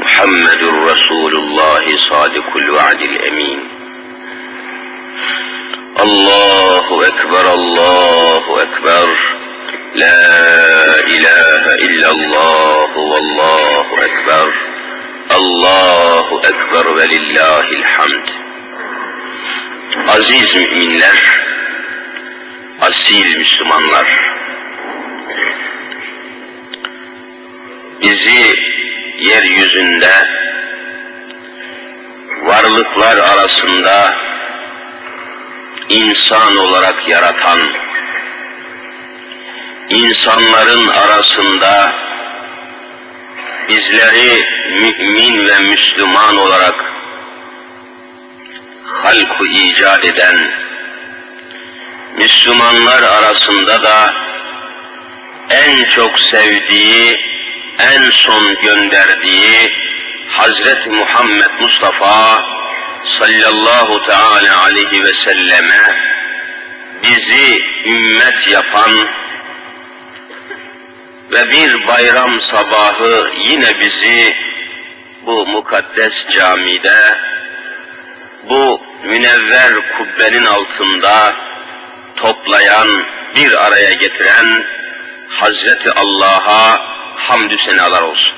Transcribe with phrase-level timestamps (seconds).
[0.00, 3.60] محمد رسول الله صادق الوعد الأمين
[6.00, 9.16] الله أكبر الله أكبر
[9.94, 10.24] لا
[11.06, 14.54] إله إلا الله والله أكبر
[15.36, 18.44] الله أكبر ولله الحمد
[20.08, 21.40] Aziz müminler,
[22.80, 24.34] asil Müslümanlar,
[28.02, 28.67] bizi
[29.21, 30.27] yeryüzünde
[32.43, 34.15] varlıklar arasında
[35.89, 37.59] insan olarak yaratan,
[39.89, 41.93] insanların arasında
[43.69, 46.93] bizleri mümin ve Müslüman olarak
[48.85, 50.51] halku icat eden,
[52.17, 54.13] Müslümanlar arasında da
[55.49, 57.28] en çok sevdiği,
[57.79, 59.73] en son gönderdiği
[60.29, 62.43] Hazreti Muhammed Mustafa
[63.19, 66.09] sallallahu teala aleyhi ve selleme
[67.03, 68.91] bizi ümmet yapan
[71.31, 74.35] ve bir bayram sabahı yine bizi
[75.25, 77.17] bu mukaddes camide
[78.49, 81.35] bu münevver kubbenin altında
[82.15, 82.87] toplayan,
[83.35, 84.65] bir araya getiren
[85.29, 86.88] Hazreti Allah'a
[87.29, 88.33] hamdü senalar olsun.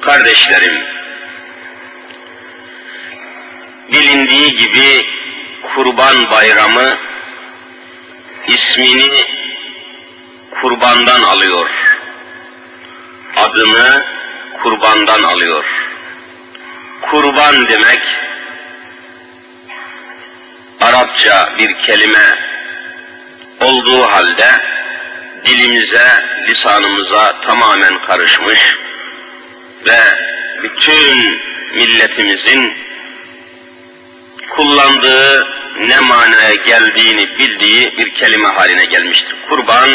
[0.00, 0.84] Kardeşlerim,
[3.92, 5.06] bilindiği gibi
[5.74, 6.98] Kurban Bayramı
[8.48, 9.10] ismini
[10.50, 11.70] kurbandan alıyor.
[13.36, 14.04] Adını
[14.62, 15.64] kurbandan alıyor.
[17.00, 18.02] Kurban demek
[20.80, 22.38] Arapça bir kelime
[23.60, 24.77] olduğu halde
[25.44, 28.76] dilimize, lisanımıza tamamen karışmış
[29.86, 29.98] ve
[30.62, 31.40] bütün
[31.74, 32.74] milletimizin
[34.50, 35.48] kullandığı
[35.80, 39.36] ne manaya geldiğini bildiği bir kelime haline gelmiştir.
[39.48, 39.88] Kurban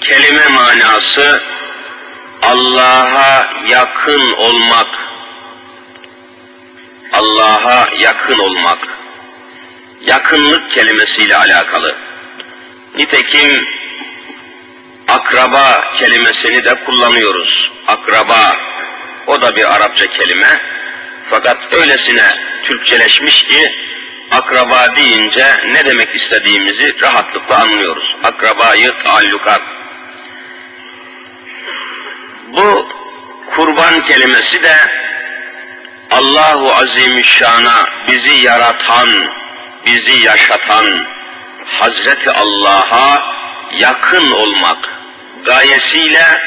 [0.00, 1.42] kelime manası
[2.42, 4.88] Allah'a yakın olmak,
[7.12, 8.78] Allah'a yakın olmak,
[10.06, 11.96] yakınlık kelimesiyle alakalı.
[12.94, 13.68] Nitekim
[15.08, 17.72] akraba kelimesini de kullanıyoruz.
[17.86, 18.56] Akraba,
[19.26, 20.60] o da bir Arapça kelime.
[21.30, 22.26] Fakat öylesine
[22.62, 23.74] Türkçeleşmiş ki
[24.30, 28.16] akraba deyince ne demek istediğimizi rahatlıkla anlıyoruz.
[28.24, 29.62] Akrabayı taallukat.
[32.48, 32.88] Bu
[33.54, 34.74] kurban kelimesi de
[36.10, 39.08] Allahu Azimüşşan'a bizi yaratan,
[39.86, 41.06] bizi yaşatan
[41.66, 43.34] Hazreti Allah'a
[43.78, 44.90] yakın olmak
[45.44, 46.42] gayesiyle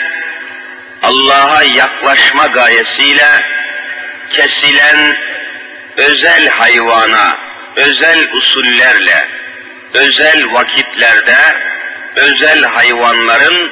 [1.04, 3.46] Allah'a yaklaşma gayesiyle
[4.36, 5.18] kesilen
[5.98, 7.38] özel hayvana,
[7.76, 9.28] özel usullerle,
[9.94, 11.38] özel vakitlerde,
[12.16, 13.72] özel hayvanların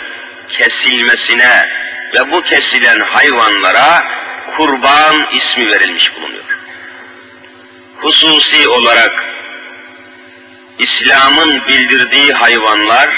[0.57, 1.69] kesilmesine
[2.13, 4.07] ve bu kesilen hayvanlara
[4.57, 6.43] kurban ismi verilmiş bulunuyor.
[7.97, 9.32] Hususi olarak
[10.79, 13.09] İslam'ın bildirdiği hayvanlar,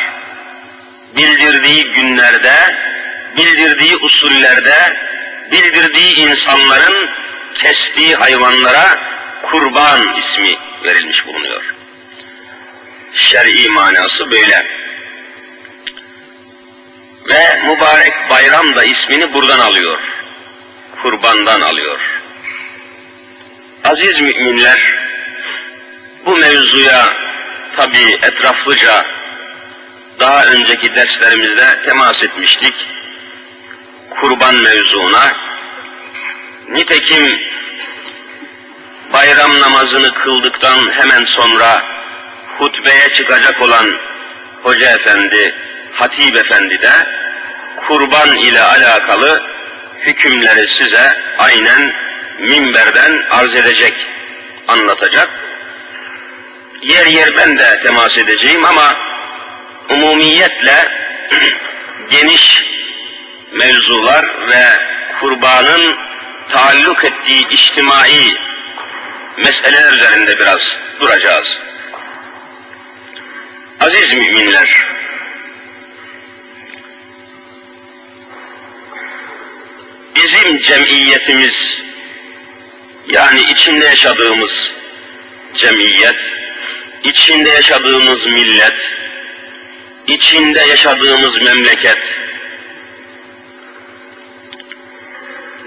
[1.18, 2.78] bildirdiği günlerde,
[3.38, 4.98] bildirdiği usullerde,
[5.52, 7.10] bildirdiği insanların
[7.58, 9.00] kestiği hayvanlara
[9.42, 11.76] kurban ismi verilmiş bulunuyor.
[13.14, 14.68] Şer'i manası böyle.
[17.30, 20.00] Ve mübarek bayram da ismini buradan alıyor.
[21.02, 22.00] Kurbandan alıyor.
[23.84, 24.96] Aziz müminler,
[26.26, 27.25] bu mevzuya
[27.76, 29.06] tabi etraflıca
[30.20, 32.76] daha önceki derslerimizde temas etmiştik.
[34.10, 35.34] Kurban mevzuna.
[36.70, 37.40] Nitekim
[39.14, 41.84] bayram namazını kıldıktan hemen sonra
[42.58, 43.98] hutbeye çıkacak olan
[44.64, 45.56] Hoca Efendi,
[45.94, 46.92] Hatip Efendi de
[47.88, 49.44] kurban ile alakalı
[50.00, 51.94] hükümleri size aynen
[52.40, 54.08] minberden arz edecek,
[54.68, 55.45] anlatacak.
[56.82, 58.96] Yer yer ben de temas edeceğim ama
[59.90, 60.92] umumiyetle
[62.10, 62.64] geniş
[63.52, 64.66] mevzular ve
[65.20, 65.96] kurbanın
[66.52, 68.38] taalluk ettiği içtimai
[69.38, 70.62] meseleler üzerinde biraz
[71.00, 71.48] duracağız.
[73.80, 74.86] Aziz müminler,
[80.16, 81.82] bizim cemiyetimiz,
[83.08, 84.72] yani içinde yaşadığımız
[85.58, 86.16] cemiyet,
[87.06, 88.76] içinde yaşadığımız millet,
[90.08, 92.00] içinde yaşadığımız memleket,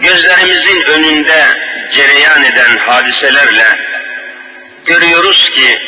[0.00, 1.44] gözlerimizin önünde
[1.92, 3.78] cereyan eden hadiselerle
[4.86, 5.82] görüyoruz ki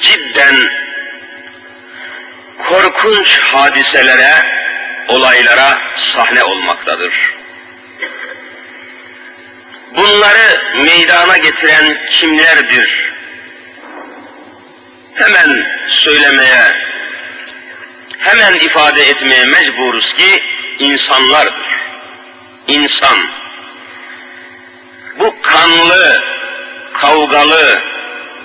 [0.00, 0.70] cidden
[2.68, 4.56] korkunç hadiselere,
[5.08, 7.36] olaylara sahne olmaktadır.
[9.96, 13.15] Bunları meydana getiren kimlerdir?
[15.26, 16.88] Hemen söylemeye,
[18.18, 20.42] hemen ifade etmeye mecburuz ki
[20.78, 21.54] insanlardır.
[22.68, 23.18] İnsan.
[25.18, 26.24] Bu kanlı,
[26.92, 27.82] kavgalı,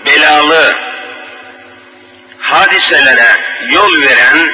[0.06, 0.76] belalı
[2.40, 4.52] hadiselere yol veren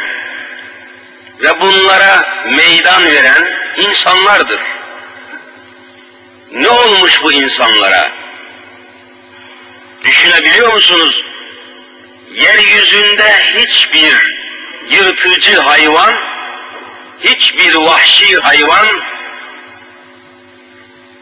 [1.39, 4.59] ve bunlara meydan veren insanlardır.
[6.51, 8.12] Ne olmuş bu insanlara?
[10.03, 11.26] Düşünebiliyor musunuz?
[12.33, 14.38] Yeryüzünde hiçbir
[14.89, 16.13] yırtıcı hayvan,
[17.24, 18.88] hiçbir vahşi hayvan,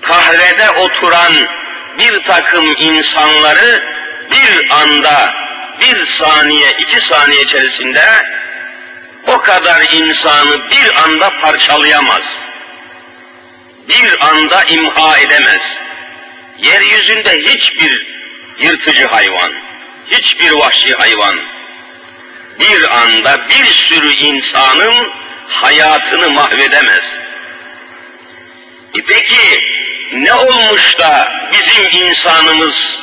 [0.01, 1.33] kahrede oturan
[1.99, 3.83] bir takım insanları
[4.31, 5.33] bir anda,
[5.81, 8.03] bir saniye, iki saniye içerisinde
[9.27, 12.21] o kadar insanı bir anda parçalayamaz.
[13.89, 15.61] Bir anda imha edemez.
[16.57, 18.07] Yeryüzünde hiçbir
[18.59, 19.51] yırtıcı hayvan,
[20.07, 21.39] hiçbir vahşi hayvan
[22.59, 25.11] bir anda bir sürü insanın
[25.47, 27.03] hayatını mahvedemez.
[28.97, 29.65] E peki
[30.13, 32.97] ne olmuş da bizim insanımız,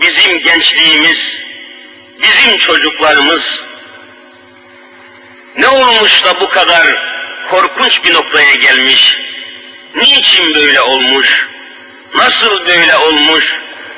[0.00, 1.36] bizim gençliğimiz,
[2.22, 3.60] bizim çocuklarımız
[5.56, 7.02] ne olmuş da bu kadar
[7.50, 9.16] korkunç bir noktaya gelmiş?
[9.94, 11.46] Niçin böyle olmuş?
[12.14, 13.44] Nasıl böyle olmuş?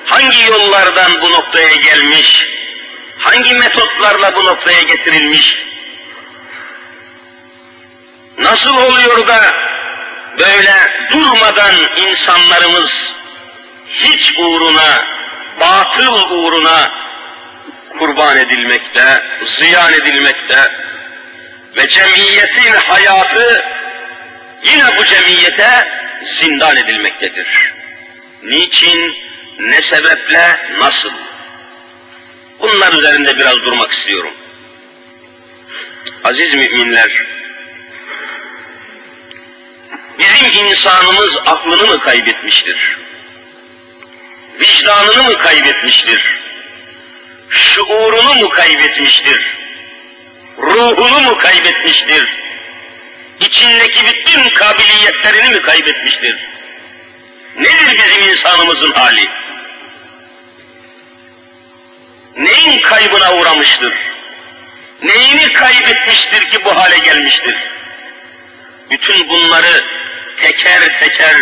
[0.06, 2.46] Hangi yollardan bu noktaya gelmiş?
[3.18, 5.56] Hangi metotlarla bu noktaya getirilmiş?
[8.38, 9.40] Nasıl oluyor da
[10.38, 10.74] böyle
[11.10, 12.90] durmadan insanlarımız
[13.88, 15.06] hiç uğruna,
[15.60, 16.90] batıl uğruna
[17.98, 20.72] kurban edilmekte, ziyan edilmekte
[21.76, 23.64] ve cemiyetin hayatı
[24.64, 25.88] yine bu cemiyete
[26.40, 27.72] zindan edilmektedir.
[28.42, 29.16] Niçin,
[29.60, 31.12] ne sebeple, nasıl?
[32.60, 34.34] Bunlar üzerinde biraz durmak istiyorum.
[36.24, 37.26] Aziz müminler,
[40.18, 42.96] bizim insanımız aklını mı kaybetmiştir?
[44.60, 46.38] Vicdanını mı kaybetmiştir?
[47.50, 49.56] Şuurunu mu kaybetmiştir?
[50.58, 52.28] Ruhunu mu kaybetmiştir?
[53.40, 56.36] İçindeki bütün kabiliyetlerini mi kaybetmiştir?
[57.56, 59.41] Nedir bizim insanımızın hali?
[62.36, 63.92] Neyin kaybına uğramıştır?
[65.02, 67.56] Neyini kaybetmiştir ki bu hale gelmiştir?
[68.90, 69.84] Bütün bunları
[70.36, 71.36] teker teker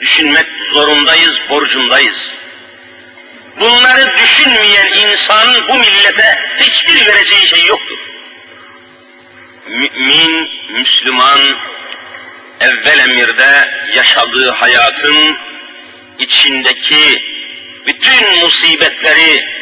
[0.00, 2.30] düşünmek zorundayız, borcundayız.
[3.60, 7.98] Bunları düşünmeyen insan bu millete hiçbir vereceği şey yoktur.
[9.66, 11.38] Mümin, Müslüman,
[12.60, 15.36] evvel emirde yaşadığı hayatın
[16.18, 17.24] içindeki
[17.86, 19.59] bütün musibetleri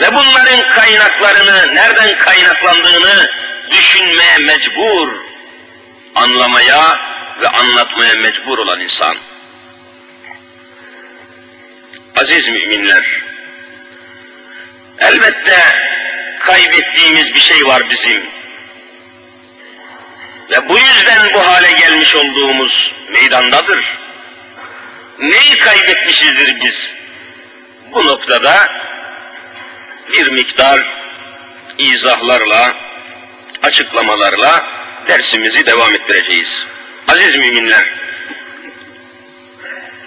[0.00, 3.30] ve bunların kaynaklarını, nereden kaynaklandığını
[3.70, 5.08] düşünmeye mecbur,
[6.14, 7.00] anlamaya
[7.40, 9.16] ve anlatmaya mecbur olan insan.
[12.16, 13.22] Aziz müminler,
[14.98, 15.58] elbette
[16.40, 18.26] kaybettiğimiz bir şey var bizim.
[20.50, 23.98] Ve bu yüzden bu hale gelmiş olduğumuz meydandadır.
[25.18, 26.90] Neyi kaybetmişizdir biz?
[27.92, 28.72] Bu noktada
[30.12, 30.86] bir miktar
[31.78, 32.74] izahlarla,
[33.62, 34.66] açıklamalarla
[35.08, 36.62] dersimizi devam ettireceğiz.
[37.12, 37.86] Aziz müminler,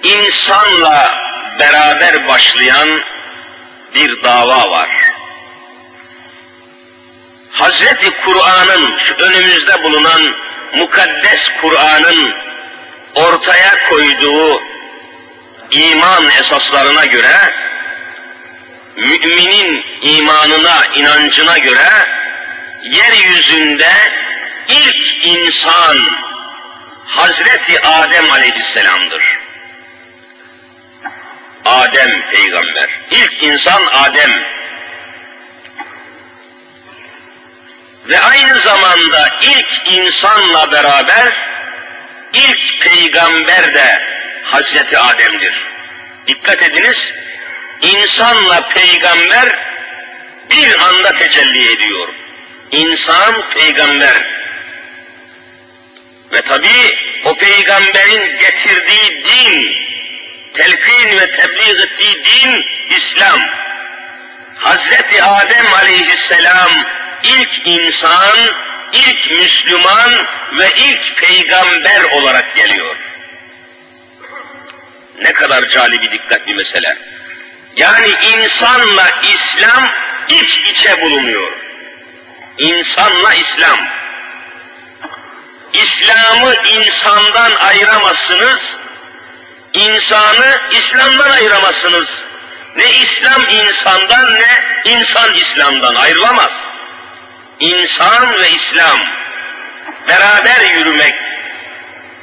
[0.03, 1.29] insanla
[1.60, 3.01] beraber başlayan
[3.96, 4.89] bir dava var.
[7.51, 10.22] Hazreti Kur'an'ın, önümüzde bulunan
[10.75, 12.34] mukaddes Kur'an'ın
[13.15, 14.62] ortaya koyduğu
[15.72, 17.53] iman esaslarına göre,
[18.96, 21.89] müminin imanına, inancına göre
[22.84, 23.91] yeryüzünde
[24.67, 25.98] ilk insan
[27.05, 29.24] Hazreti Adem Aleyhisselam'dır.
[31.65, 32.89] Adem peygamber.
[33.12, 34.31] İlk insan Adem.
[38.05, 41.34] Ve aynı zamanda ilk insanla beraber
[42.34, 44.05] ilk peygamber de
[44.43, 45.67] Hazreti Adem'dir.
[46.27, 47.13] Dikkat ediniz,
[47.81, 49.57] insanla peygamber
[50.51, 52.07] bir anda tecelli ediyor.
[52.71, 54.29] İnsan peygamber.
[56.33, 59.75] Ve tabi o peygamberin getirdiği din,
[60.53, 62.65] telkin ve tebliğ ettiği din
[62.98, 63.39] İslam.
[64.55, 66.69] Hazreti Adem aleyhisselam
[67.24, 68.38] ilk insan,
[68.93, 70.12] ilk Müslüman
[70.51, 72.95] ve ilk peygamber olarak geliyor.
[75.21, 76.98] Ne kadar calibi dikkatli mesele.
[77.79, 79.91] Yani insanla İslam
[80.27, 81.51] iç içe bulunuyor.
[82.57, 83.77] İnsanla İslam.
[85.74, 88.59] İslam'ı insandan ayıramazsınız,
[89.74, 92.07] insanı İslam'dan ayıramazsınız.
[92.75, 96.51] Ne İslam insandan ne insan İslam'dan ayrılamaz.
[97.59, 99.00] İnsan ve İslam
[100.07, 101.15] beraber yürümek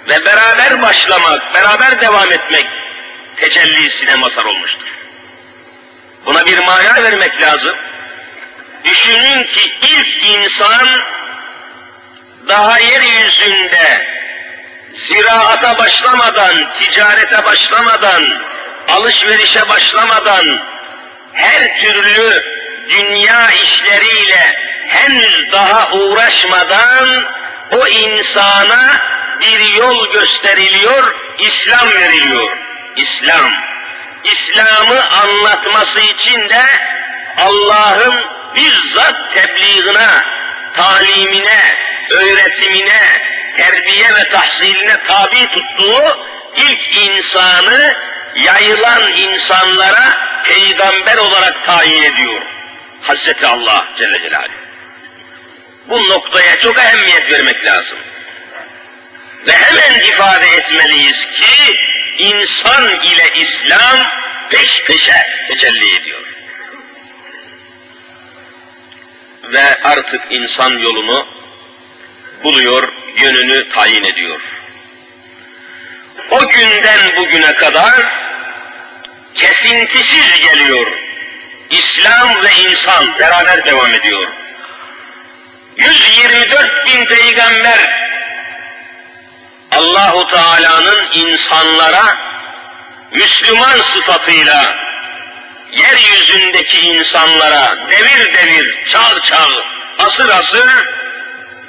[0.09, 2.67] ve beraber başlamak, beraber devam etmek
[3.37, 4.86] tecellisine mazhar olmuştur.
[6.27, 7.77] Buna bir mana vermek lazım.
[8.85, 10.89] Düşünün ki ilk insan
[12.49, 14.07] daha yeryüzünde
[14.97, 18.23] ziraata başlamadan, ticarete başlamadan,
[18.93, 20.59] alışverişe başlamadan,
[21.33, 22.45] her türlü
[22.91, 27.09] dünya işleriyle henüz daha uğraşmadan
[27.71, 29.03] o insana
[29.41, 32.57] bir yol gösteriliyor, İslam veriliyor.
[32.97, 33.66] İslam.
[34.33, 36.65] İslam'ı anlatması için de
[37.37, 38.15] Allah'ın
[38.55, 40.09] bizzat tebliğine,
[40.77, 41.77] talimine,
[42.11, 43.01] öğretimine,
[43.57, 46.19] terbiye ve tahsiline tabi tuttuğu
[46.57, 47.97] ilk insanı
[48.35, 52.43] yayılan insanlara peygamber olarak tayin ediyor.
[53.03, 54.51] Hazreti Allah Celle Celaluhu.
[55.89, 57.99] Bu noktaya çok ehemmiyet vermek lazım.
[59.47, 61.79] Ve hemen ifade etmeliyiz ki
[62.19, 64.07] insan ile İslam
[64.51, 66.21] peş peşe tecelli ediyor.
[69.53, 71.27] Ve artık insan yolunu
[72.45, 74.41] buluyor, yönünü tayin ediyor.
[76.31, 78.07] O günden bugüne kadar
[79.35, 80.87] kesintisiz geliyor.
[81.71, 84.29] İslam ve insan beraber devam ediyor.
[85.77, 88.07] 124 bin peygamber
[89.77, 92.17] Allahu Teala'nın insanlara
[93.13, 94.77] Müslüman sıfatıyla
[95.73, 99.49] yeryüzündeki insanlara devir devir, çağ çağ,
[100.07, 100.87] asır asır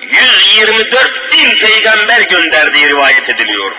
[0.02, 3.72] 124 bin peygamber gönderdiği rivayet ediliyor.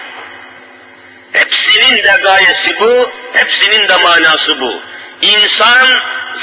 [1.32, 4.82] Hepsinin de gayesi bu, hepsinin de manası bu.
[5.22, 5.88] İnsan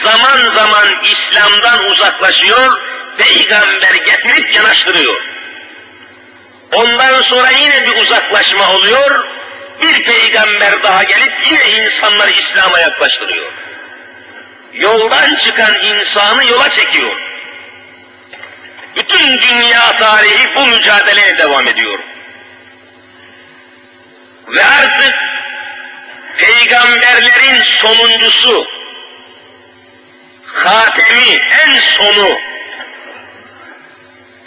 [0.04, 2.82] zaman zaman İslam'dan uzaklaşıyor,
[3.18, 5.35] peygamber getirip yanaştırıyor.
[6.76, 9.28] Ondan sonra yine bir uzaklaşma oluyor,
[9.82, 13.52] bir peygamber daha gelip yine insanları İslam'a yaklaştırıyor.
[14.74, 17.22] Yoldan çıkan insanı yola çekiyor.
[18.96, 22.00] Bütün dünya tarihi bu mücadeleye devam ediyor.
[24.48, 25.16] Ve artık
[26.38, 28.68] peygamberlerin sonuncusu,
[30.46, 32.40] hatemi, en sonu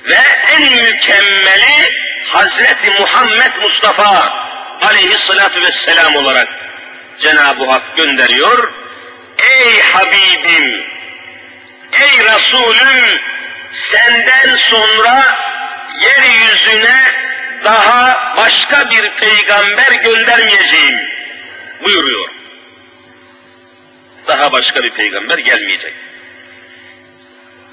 [0.04, 0.18] ve
[0.52, 4.32] en mükemmeli Hazreti Muhammed Mustafa
[4.82, 6.48] aleyhissalatu vesselam olarak
[7.20, 8.72] Cenab-ı Hak gönderiyor.
[9.38, 10.84] Ey Habibim,
[12.00, 13.20] ey Resulüm,
[13.72, 15.38] senden sonra
[16.00, 17.00] yeryüzüne
[17.64, 21.08] daha başka bir peygamber göndermeyeceğim
[21.84, 22.28] buyuruyor.
[24.26, 25.94] Daha başka bir peygamber gelmeyecek.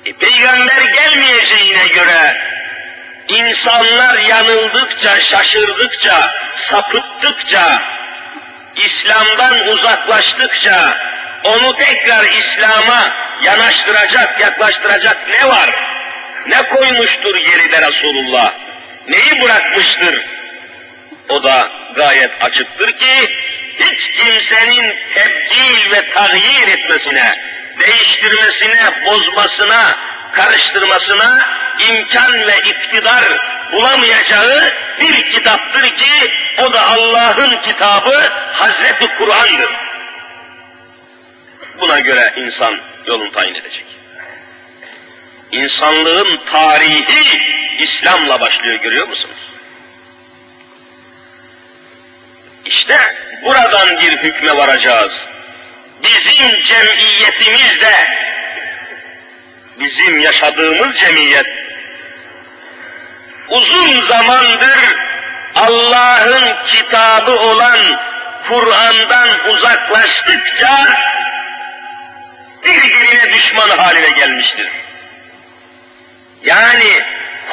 [0.06, 2.55] E, peygamber gelmeyeceğine göre
[3.28, 7.84] insanlar yanıldıkça, şaşırdıkça, sapıttıkça,
[8.76, 10.98] İslam'dan uzaklaştıkça,
[11.44, 13.14] onu tekrar İslam'a
[13.44, 15.70] yanaştıracak, yaklaştıracak ne var?
[16.48, 18.54] Ne koymuştur geride Resulullah?
[19.08, 20.26] Neyi bırakmıştır?
[21.30, 23.36] O da gayet açıktır ki,
[23.80, 27.42] hiç kimsenin tebdil ve tagyir etmesine,
[27.80, 29.98] değiştirmesine, bozmasına,
[30.32, 33.24] karıştırmasına imkan ve iktidar
[33.72, 39.70] bulamayacağı bir kitaptır ki o da Allah'ın kitabı Hazreti Kur'an'dır.
[41.82, 43.86] Buna göre insan yolunu tayin edecek.
[45.52, 47.42] İnsanlığın tarihi
[47.80, 49.52] İslam'la başlıyor görüyor musunuz?
[52.66, 52.98] İşte
[53.44, 55.12] buradan bir hükme varacağız.
[56.04, 57.94] Bizim cemiyetimizde,
[59.80, 61.48] bizim yaşadığımız cemiyet,
[63.50, 64.96] uzun zamandır
[65.56, 67.80] Allah'ın kitabı olan
[68.48, 70.88] Kur'an'dan uzaklaştıkça
[72.66, 74.70] birbirine düşman haline gelmiştir.
[76.44, 77.04] Yani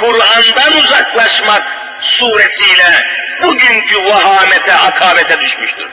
[0.01, 1.63] Kur'an'dan uzaklaşmak
[2.01, 3.07] suretiyle
[3.43, 5.89] bugünkü vahamete, akabete düşmüştür.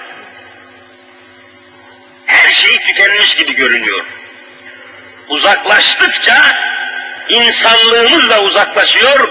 [2.26, 4.06] Her şey tükenmiş gibi görünüyor.
[5.30, 6.60] Uzaklaştıkça
[7.30, 9.30] insanlığımız da uzaklaşıyor,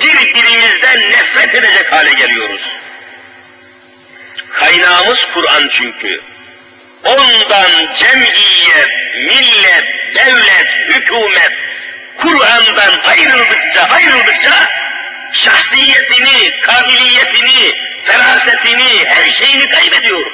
[0.00, 2.60] birbirimizden nefret edecek hale geliyoruz.
[4.52, 6.20] Kaynağımız Kur'an çünkü.
[7.04, 11.52] Ondan cemiyet, millet, devlet, hükümet
[12.18, 14.68] Kur'an'dan ayrıldıkça ayrıldıkça
[15.32, 17.74] şahsiyetini, kabiliyetini,
[18.04, 20.26] ferasetini, her şeyini kaybediyor.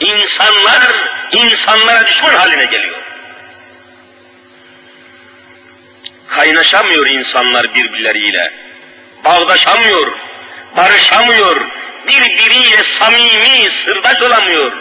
[0.00, 0.92] İnsanlar,
[1.32, 3.04] insanlara düşman haline geliyor.
[6.28, 8.52] Kaynaşamıyor insanlar birbirleriyle.
[9.24, 10.12] Bağdaşamıyor,
[10.76, 11.60] barışamıyor,
[12.08, 14.72] birbiriyle samimi, sırdaş olamıyor.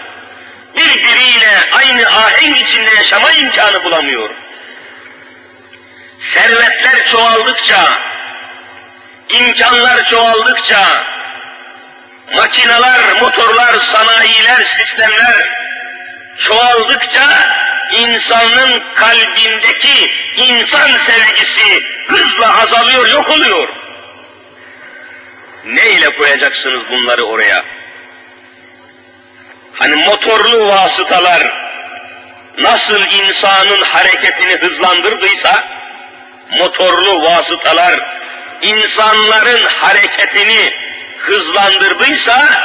[0.77, 4.29] Birbiriyle aynı ahenk içinde yaşama imkanı bulamıyor.
[6.33, 8.01] Servetler çoğaldıkça,
[9.29, 11.05] imkanlar çoğaldıkça,
[12.35, 15.63] makineler, motorlar, sanayiler, sistemler
[16.37, 17.23] çoğaldıkça
[17.91, 23.67] insanın kalbindeki insan sevgisi hızla azalıyor, yok oluyor.
[25.65, 27.63] Ne ile koyacaksınız bunları oraya?
[29.73, 31.63] Hani motorlu vasıtalar
[32.57, 35.67] nasıl insanın hareketini hızlandırdıysa,
[36.57, 37.99] motorlu vasıtalar
[38.61, 40.73] insanların hareketini
[41.19, 42.63] hızlandırdıysa,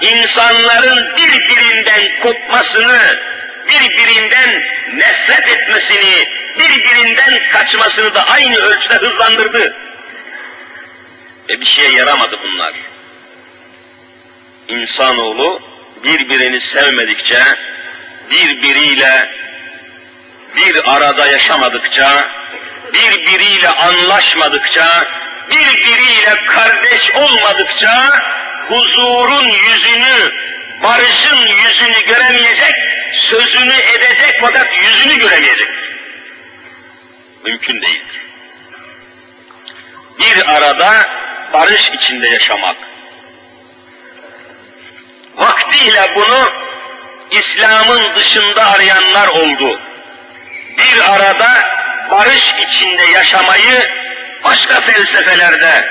[0.00, 3.20] insanların birbirinden kopmasını,
[3.68, 6.28] birbirinden nefret etmesini,
[6.58, 9.76] birbirinden kaçmasını da aynı ölçüde hızlandırdı.
[11.48, 12.72] Ve bir şeye yaramadı bunlar.
[14.68, 15.62] İnsanoğlu
[16.04, 17.42] birbirini sevmedikçe,
[18.30, 19.30] birbiriyle
[20.56, 22.28] bir arada yaşamadıkça,
[22.92, 25.08] birbiriyle anlaşmadıkça,
[25.50, 28.10] birbiriyle kardeş olmadıkça,
[28.68, 30.34] huzurun yüzünü,
[30.82, 32.74] barışın yüzünü göremeyecek,
[33.12, 35.70] sözünü edecek fakat yüzünü göremeyecek.
[37.44, 38.02] Mümkün değil.
[40.18, 41.10] Bir arada
[41.52, 42.76] barış içinde yaşamak.
[45.36, 46.52] Vaktiyle bunu
[47.30, 49.80] İslam'ın dışında arayanlar oldu.
[50.78, 51.48] Bir arada
[52.10, 53.90] barış içinde yaşamayı
[54.44, 55.90] başka felsefelerde,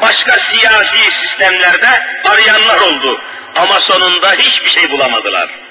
[0.00, 3.20] başka siyasi sistemlerde arayanlar oldu.
[3.56, 5.65] Ama sonunda hiçbir şey bulamadılar.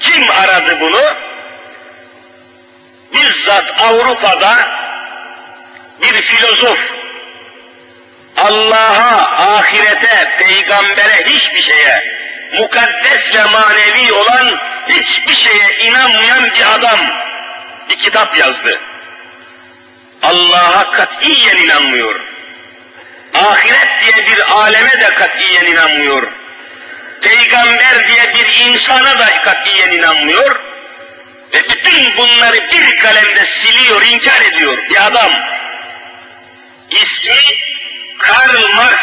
[0.00, 1.02] Kim aradı bunu?
[3.14, 4.78] Bizzat Avrupa'da
[6.02, 6.78] bir filozof,
[8.36, 12.18] Allah'a, ahirete, peygambere hiçbir şeye,
[12.58, 14.58] mukaddes ve manevi olan
[14.88, 16.98] hiçbir şeye inanmayan bir adam
[17.90, 18.80] bir kitap yazdı.
[20.22, 22.20] Allah'a katiyen inanmıyor.
[23.34, 26.32] Ahiret diye bir aleme de katiyen inanmıyor.
[27.22, 30.60] Peygamber diye bir insana da katiyen inanmıyor.
[31.54, 35.32] Ve bütün bunları bir kalemde siliyor, inkar ediyor bir adam.
[36.90, 37.36] İsmi
[38.18, 39.00] Karl Marx.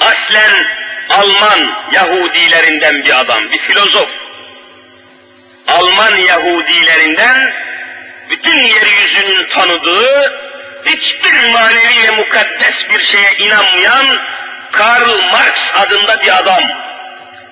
[0.00, 0.66] Aslen
[1.10, 4.08] Alman Yahudilerinden bir adam, bir filozof.
[5.68, 7.54] Alman Yahudilerinden
[8.30, 10.40] bütün yeryüzünün tanıdığı,
[10.86, 14.06] hiçbir manevi ve mukaddes bir şeye inanmayan
[15.90, 16.62] adında bir adam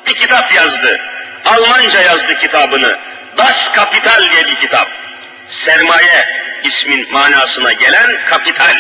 [0.06, 1.00] bir kitap yazdı.
[1.44, 2.98] Almanca yazdı kitabını.
[3.38, 4.88] Das Kapital diye bir kitap.
[5.50, 8.76] Sermaye ismin manasına gelen kapital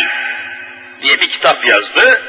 [1.02, 2.22] diye bir kitap yazdı.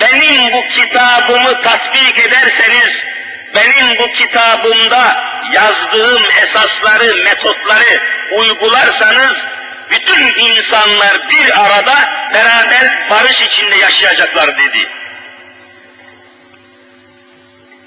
[0.00, 2.90] Benim bu kitabımı tatbik ederseniz,
[3.54, 8.00] benim bu kitabımda yazdığım esasları, metotları
[8.32, 9.36] uygularsanız,
[9.90, 14.88] bütün insanlar bir arada beraber barış içinde yaşayacaklar dedi.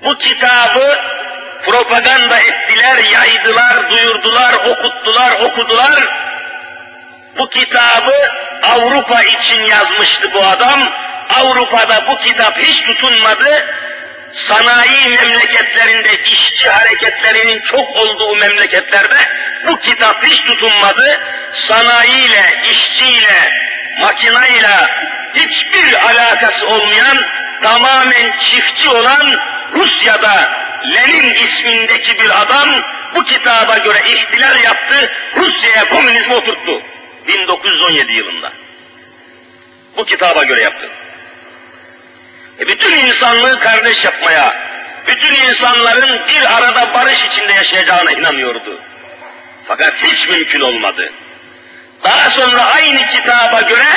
[0.03, 0.99] Bu kitabı
[1.65, 6.03] propaganda ettiler, yaydılar, duyurdular, okuttular, okudular.
[7.37, 8.13] Bu kitabı
[8.63, 10.79] Avrupa için yazmıştı bu adam.
[11.39, 13.65] Avrupa'da bu kitap hiç tutunmadı.
[14.33, 19.15] Sanayi memleketlerinde işçi hareketlerinin çok olduğu memleketlerde
[19.67, 21.21] bu kitap hiç tutunmadı.
[21.53, 23.53] Sanayiyle, işçiyle,
[23.99, 24.89] makinayla
[25.35, 27.17] hiçbir alakası olmayan,
[27.61, 32.69] tamamen çiftçi olan Rusya'da Lenin ismindeki bir adam
[33.15, 36.81] bu kitaba göre ihtilal yaptı, Rusya'ya komünizmi oturttu.
[37.27, 38.51] 1917 yılında.
[39.97, 40.89] Bu kitaba göre yaptı.
[42.59, 44.53] E bütün insanlığı kardeş yapmaya,
[45.07, 48.81] bütün insanların bir arada barış içinde yaşayacağına inanıyordu.
[49.67, 51.11] Fakat hiç mümkün olmadı.
[52.03, 53.87] Daha sonra aynı kitaba göre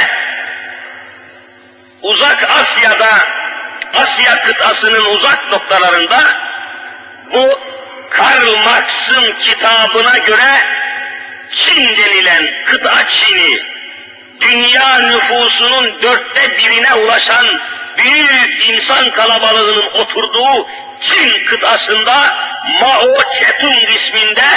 [2.02, 3.28] uzak Asya'da,
[3.96, 6.20] Asya kıtasının uzak noktalarında
[7.32, 7.60] bu
[8.10, 10.80] Karl Marx'ın kitabına göre
[11.52, 13.62] Çin denilen kıta Çin'i,
[14.40, 17.46] dünya nüfusunun dörtte birine ulaşan
[17.98, 20.68] büyük insan kalabalığının oturduğu
[21.00, 22.36] Çin kıtasında
[22.80, 24.48] Mao Zedong isminde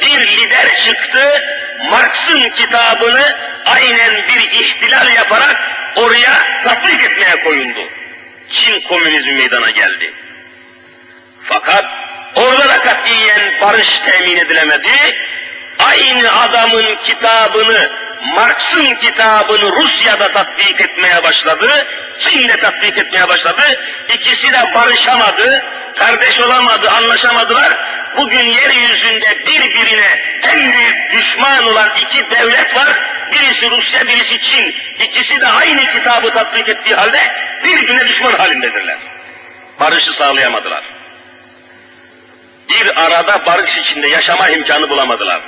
[0.00, 1.44] bir lider çıktı.
[1.90, 5.56] Marx'ın kitabını aynen bir ihtilal yaparak
[5.96, 6.32] oraya
[6.64, 7.97] tatbik etmeye koyuldu.
[8.50, 10.12] Çin komünizmi meydana geldi.
[11.44, 11.84] Fakat
[12.34, 14.90] orada da katiyen barış temin edilemedi.
[15.86, 17.90] Aynı adamın kitabını,
[18.34, 21.86] Marx'ın kitabını Rusya'da tatbik etmeye başladı.
[22.18, 23.62] Çin'de tatbik etmeye başladı.
[24.14, 25.64] İkisi de barışamadı,
[25.96, 27.78] kardeş olamadı, anlaşamadılar.
[28.16, 33.17] Bugün yeryüzünde birbirine en büyük düşman olan iki devlet var.
[33.32, 34.74] Birisi Rusya, birisi Çin.
[34.98, 37.18] İkisi de aynı kitabı tatbik ettiği halde
[37.64, 38.98] birbirine düşman halindedirler.
[39.80, 40.84] Barışı sağlayamadılar.
[42.68, 45.40] Bir arada barış içinde yaşama imkanı bulamadılar.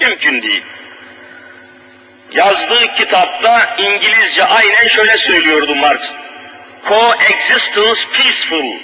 [0.00, 0.62] Mümkün değil.
[2.32, 6.00] Yazdığı kitapta İngilizce aynen şöyle söylüyordu Marx.
[6.88, 8.78] Coexistence peaceful.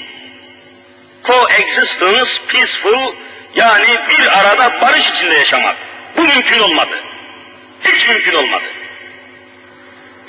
[1.25, 3.15] Coexistence peaceful
[3.55, 5.77] yani bir arada barış içinde yaşamak.
[6.17, 7.08] Bu mümkün olmadı.
[7.85, 8.65] Hiç mümkün olmadı.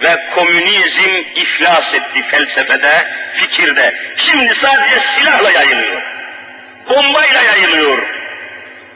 [0.04, 4.14] Ve komünizm iflas etti felsefede, fikirde.
[4.18, 6.02] Şimdi sadece silahla yayılıyor.
[6.90, 7.98] Bombayla yayılıyor.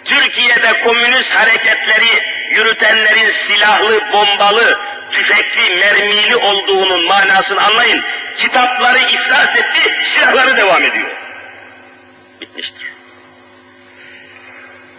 [0.05, 4.79] Türkiye'de komünist hareketleri yürütenlerin silahlı, bombalı,
[5.11, 8.03] tüfekli, mermili olduğunun manasını anlayın.
[8.37, 11.11] Kitapları iflas etti, silahları devam ediyor.
[12.41, 12.82] Bitmiştir.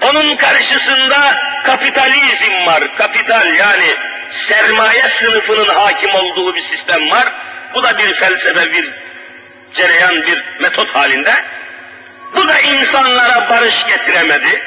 [0.05, 2.97] Onun karşısında kapitalizm var.
[2.97, 3.97] Kapital yani
[4.33, 7.33] sermaye sınıfının hakim olduğu bir sistem var.
[7.75, 8.91] Bu da bir felsefe, bir
[9.75, 11.35] cereyan, bir metot halinde.
[12.35, 14.63] Bu da insanlara barış getiremedi.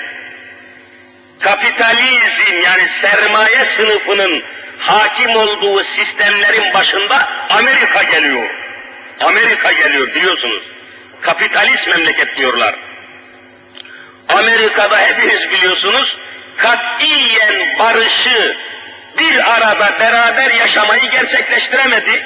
[1.40, 4.44] Kapitalizm yani sermaye sınıfının
[4.80, 8.50] hakim olduğu sistemlerin başında Amerika geliyor.
[9.22, 10.64] Amerika geliyor biliyorsunuz.
[11.22, 12.87] Kapitalist memleket diyorlar.
[14.78, 16.18] Amerika'da hepiniz biliyorsunuz
[16.58, 18.58] katiyen barışı
[19.20, 22.26] bir arada beraber yaşamayı gerçekleştiremedi.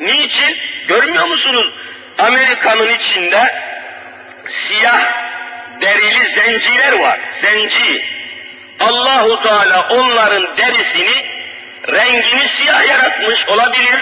[0.00, 0.58] Niçin?
[0.88, 1.72] Görmüyor musunuz?
[2.18, 3.54] Amerika'nın içinde
[4.50, 5.12] siyah
[5.80, 7.20] derili zenciler var.
[7.42, 8.04] Zenci.
[8.80, 11.26] Allahu Teala onların derisini,
[11.92, 14.00] rengini siyah yaratmış olabilir.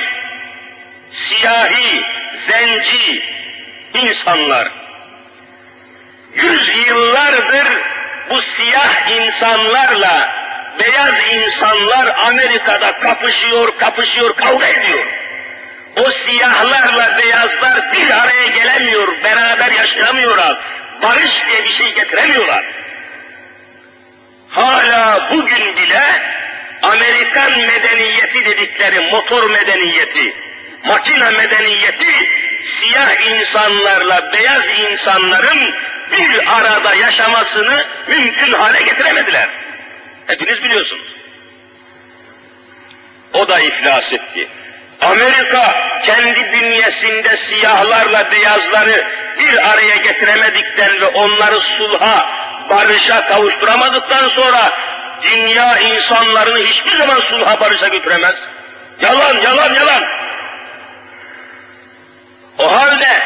[1.12, 2.04] Siyahi,
[2.46, 3.22] zenci
[3.94, 4.83] insanlar.
[6.34, 7.66] Yüz yıllardır
[8.30, 10.34] bu siyah insanlarla
[10.80, 15.06] beyaz insanlar Amerika'da kapışıyor, kapışıyor, kavga ediyor.
[15.96, 20.58] O siyahlarla beyazlar bir araya gelemiyor, beraber yaşayamıyorlar.
[21.02, 22.64] Barış diye bir şey getiremiyorlar.
[24.48, 26.02] Hala bugün bile
[26.82, 30.34] Amerikan medeniyeti dedikleri motor medeniyeti,
[30.84, 32.28] makine medeniyeti
[32.64, 35.74] siyah insanlarla beyaz insanların
[36.12, 39.48] bir arada yaşamasını mümkün hale getiremediler.
[40.26, 41.14] Hepiniz biliyorsunuz.
[43.32, 44.48] O da iflas etti.
[45.02, 52.28] Amerika kendi bünyesinde siyahlarla beyazları bir araya getiremedikten ve onları sulha,
[52.70, 54.72] barışa kavuşturamadıktan sonra
[55.22, 58.34] dünya insanlarını hiçbir zaman sulha barışa götüremez.
[59.00, 60.04] Yalan, yalan, yalan.
[62.58, 63.22] O halde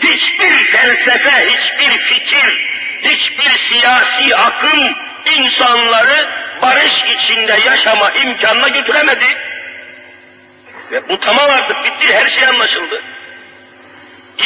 [0.00, 2.66] hiçbir felsefe, hiçbir fikir,
[3.02, 4.96] hiçbir siyasi akım
[5.38, 6.28] insanları
[6.62, 9.24] barış içinde yaşama imkanına götüremedi.
[10.92, 13.02] Ve bu tamam artık bitti, her şey anlaşıldı.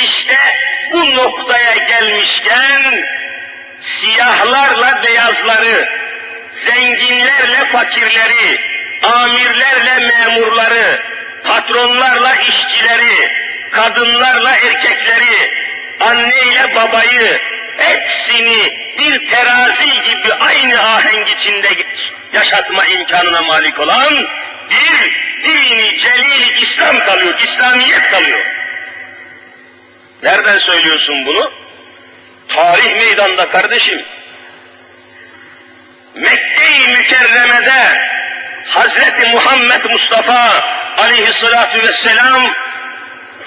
[0.05, 0.37] İşte
[0.93, 3.09] bu noktaya gelmişken
[3.83, 5.89] siyahlarla beyazları,
[6.55, 8.61] zenginlerle fakirleri,
[9.03, 11.03] amirlerle memurları,
[11.45, 13.33] patronlarla işçileri,
[13.71, 15.53] kadınlarla erkekleri,
[16.01, 17.41] anneyle babayı,
[17.77, 21.69] hepsini bir terazi gibi aynı ahenk içinde
[22.33, 24.27] yaşatma imkanına malik olan
[24.71, 25.13] bir
[25.45, 28.41] dini celil İslam kalıyor, İslamiyet kalıyor.
[30.23, 31.53] Nereden söylüyorsun bunu?
[32.49, 34.03] Tarih meydanda kardeşim.
[36.15, 38.11] Mekke-i Mükerreme'de
[38.67, 40.65] Hazreti Muhammed Mustafa
[40.99, 42.55] aleyhissalatu vesselam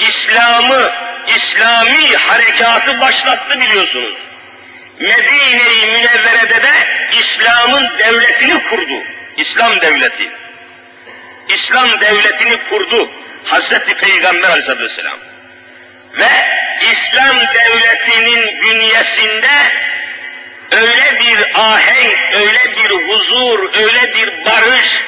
[0.09, 0.91] İslam'ı,
[1.35, 4.13] İslami harekatı başlattı biliyorsunuz.
[4.99, 6.71] Medine-i Münevvere'de de
[7.19, 9.03] İslam'ın devletini kurdu.
[9.37, 10.31] İslam devleti.
[11.49, 13.11] İslam devletini kurdu
[13.43, 15.17] Hazreti Peygamber aleyhissalatü vesselam.
[16.17, 16.29] Ve
[16.91, 19.51] İslam devletinin bünyesinde
[20.71, 25.01] öyle bir ahenk, öyle bir huzur, öyle bir barış,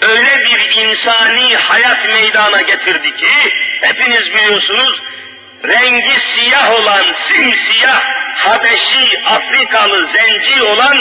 [0.00, 3.28] öyle bir insani hayat meydana getirdi ki,
[3.80, 5.02] hepiniz biliyorsunuz,
[5.68, 8.02] rengi siyah olan, simsiyah,
[8.34, 10.98] Habeşi, Afrikalı, zenci olan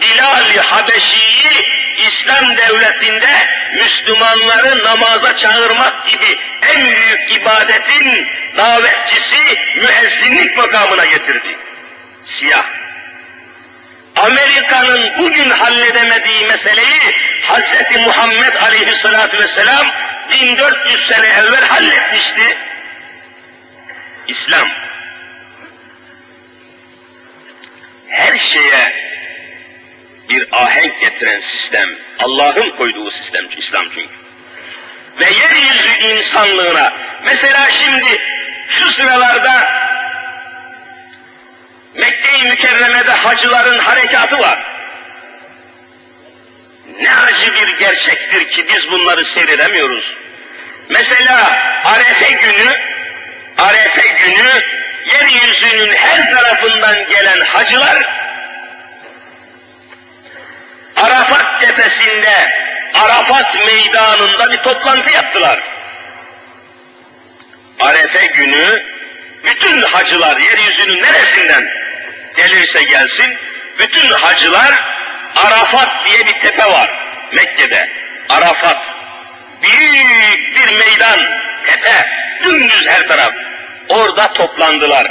[0.00, 6.38] Bilal Habeşi'yi İslam devletinde Müslümanları namaza çağırmak gibi
[6.74, 11.56] en büyük ibadetin davetçisi müezzinlik makamına getirdi.
[12.24, 12.79] Siyah.
[14.16, 17.00] Amerika'nın bugün halledemediği meseleyi
[17.42, 17.96] Hz.
[18.06, 19.86] Muhammed aleyhissalatu vesselam
[20.30, 22.58] 1400 sene evvel halletmişti.
[24.28, 24.68] İslam.
[28.08, 29.10] Her şeye
[30.30, 31.88] bir ahenk getiren sistem,
[32.22, 34.14] Allah'ın koyduğu sistem İslam çünkü.
[35.20, 36.92] Ve yeryüzü insanlığına,
[37.24, 38.22] mesela şimdi
[38.70, 39.80] şu sıralarda
[41.94, 44.62] Mekke-i Mükerreme'de hacıların harekatı var.
[47.00, 50.14] Ne acı bir gerçektir ki biz bunları seyredemiyoruz.
[50.88, 52.78] Mesela Arefe günü,
[53.58, 54.64] Arefe günü
[55.06, 58.20] yeryüzünün her tarafından gelen hacılar
[60.96, 62.60] Arafat tepesinde,
[63.04, 65.60] Arafat meydanında bir toplantı yaptılar.
[67.80, 68.82] Arefe günü
[69.44, 71.79] bütün hacılar yeryüzünün neresinden
[72.40, 73.38] gelirse gelsin,
[73.78, 74.84] bütün hacılar
[75.36, 76.90] Arafat diye bir tepe var
[77.32, 77.90] Mekke'de.
[78.28, 78.78] Arafat.
[79.62, 81.20] Büyük bir meydan,
[81.66, 82.10] tepe,
[82.44, 83.32] dümdüz her taraf.
[83.88, 85.06] Orada toplandılar.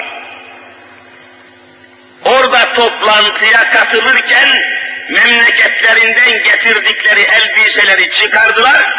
[2.25, 4.49] Orada toplantıya katılırken
[5.09, 8.89] memleketlerinden getirdikleri elbiseleri çıkardılar.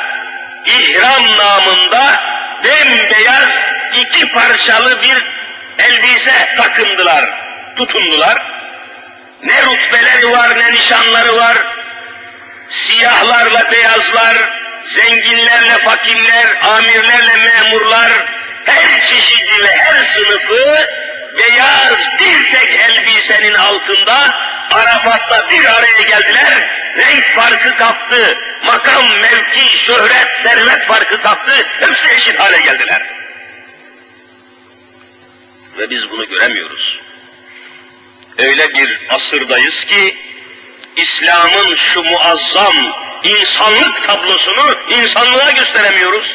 [0.67, 2.23] İhram namında
[2.65, 3.49] bembeyaz
[3.97, 5.27] iki parçalı bir
[5.85, 7.40] elbise takındılar,
[7.81, 8.37] tutundular.
[9.45, 11.57] Ne rütbeleri var, ne nişanları var.
[12.71, 14.37] Siyahlarla beyazlar,
[14.95, 18.11] zenginlerle fakirler, amirlerle memurlar,
[18.65, 20.89] her çeşidi ve her sınıfı
[21.39, 24.41] beyaz bir tek elbisenin altında
[24.73, 32.41] Arafat'ta bir araya geldiler, renk farkı kaptı, makam, mevki, şöhret, servet farkı kaptı, hepsi eşit
[32.41, 33.03] hale geldiler.
[35.79, 37.01] Ve biz bunu göremiyoruz.
[38.39, 40.17] Öyle bir asırdayız ki,
[40.97, 42.75] İslam'ın şu muazzam
[43.23, 46.35] insanlık tablosunu insanlığa gösteremiyoruz.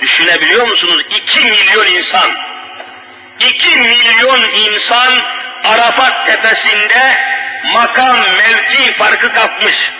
[0.00, 1.04] Düşünebiliyor musunuz?
[1.08, 2.30] İki milyon insan,
[3.38, 5.12] iki milyon insan
[5.64, 7.16] Arafat tepesinde
[7.72, 9.90] makam, mevki farkı kapmış.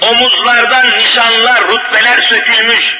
[0.00, 2.96] Omuzlardan nişanlar, rütbeler sökülmüş.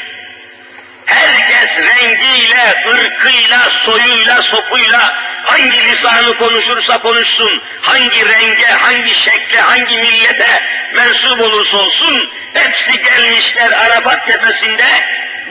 [1.07, 10.67] Herkes rengiyle, ırkıyla, soyuyla, sopuyla hangi lisanı konuşursa konuşsun, hangi renge, hangi şekle, hangi millete
[10.95, 14.85] mensup olursa olsun, hepsi gelmişler Arafat tepesinde,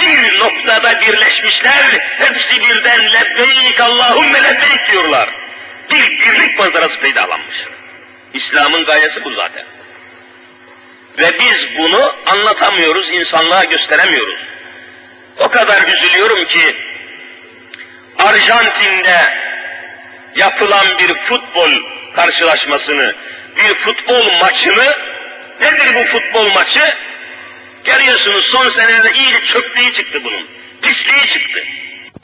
[0.01, 1.83] bir noktada birleşmişler,
[2.17, 5.29] hepsi birden lebbeyk Allahümme lebbeyk diyorlar
[5.91, 7.57] bir birlik manzarası peydalanmış.
[8.33, 9.63] İslam'ın gayesi bu zaten.
[11.19, 14.39] Ve biz bunu anlatamıyoruz, insanlığa gösteremiyoruz.
[15.39, 16.75] O kadar üzülüyorum ki
[18.17, 19.42] Arjantin'de
[20.35, 21.71] yapılan bir futbol
[22.15, 23.15] karşılaşmasını,
[23.57, 24.97] bir futbol maçını,
[25.61, 26.95] nedir bu futbol maçı?
[27.83, 30.47] Görüyorsunuz son senelerde iyice çöplüğü çıktı bunun,
[30.81, 31.63] pisliği çıktı.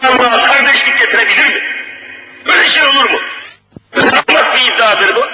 [0.04, 1.62] Allah'a kardeşlik getirebilir mi?
[2.46, 3.20] Böyle şey olur mu?
[3.96, 5.26] Rahmet bir iddiadır bu.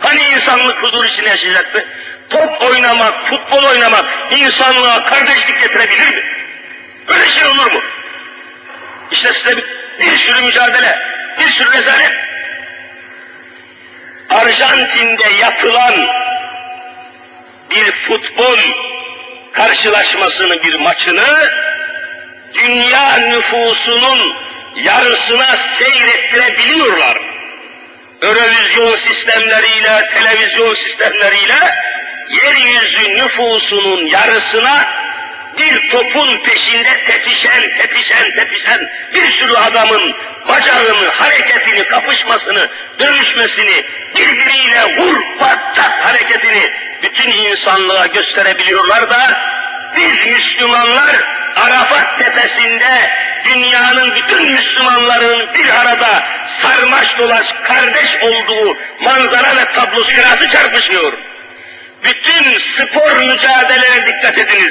[0.00, 1.86] Hani insanlık huzur içinde yaşayacaktı?
[2.30, 6.24] Top oynamak, futbol oynamak insanlığa kardeşlik getirebilir mi?
[7.08, 7.80] Böyle şey olur mu?
[9.10, 9.56] İşte size
[10.00, 11.02] bir sürü mücadele,
[11.38, 12.12] bir sürü rezalet.
[14.30, 15.94] Arjantin'de yapılan
[17.70, 18.58] bir futbol
[19.52, 21.50] karşılaşmasını, bir maçını
[22.54, 24.36] dünya nüfusunun
[24.76, 27.18] yarısına seyrettirebiliyorlar.
[28.22, 31.74] Eurevizyon sistemleriyle, televizyon sistemleriyle
[32.30, 35.02] yeryüzü nüfusunun yarısına
[35.58, 40.14] bir topun peşinde tepişen, tepişen, tepişen bir sürü adamın
[40.48, 43.84] bacağını, hareketini, kapışmasını, dövüşmesini,
[44.18, 46.70] birbiriyle vur, patlat hareketini
[47.02, 49.40] bütün insanlığa gösterebiliyorlar da
[49.96, 51.16] biz Müslümanlar
[51.56, 53.10] Arafat tepesinde
[53.44, 56.26] dünyanın bütün Müslümanların bir arada
[56.62, 61.12] sarmaş dolaş kardeş olduğu manzara ve tablo sırası çarpışıyor.
[62.04, 64.61] Bütün spor mücadelelerine dikkat ediniz.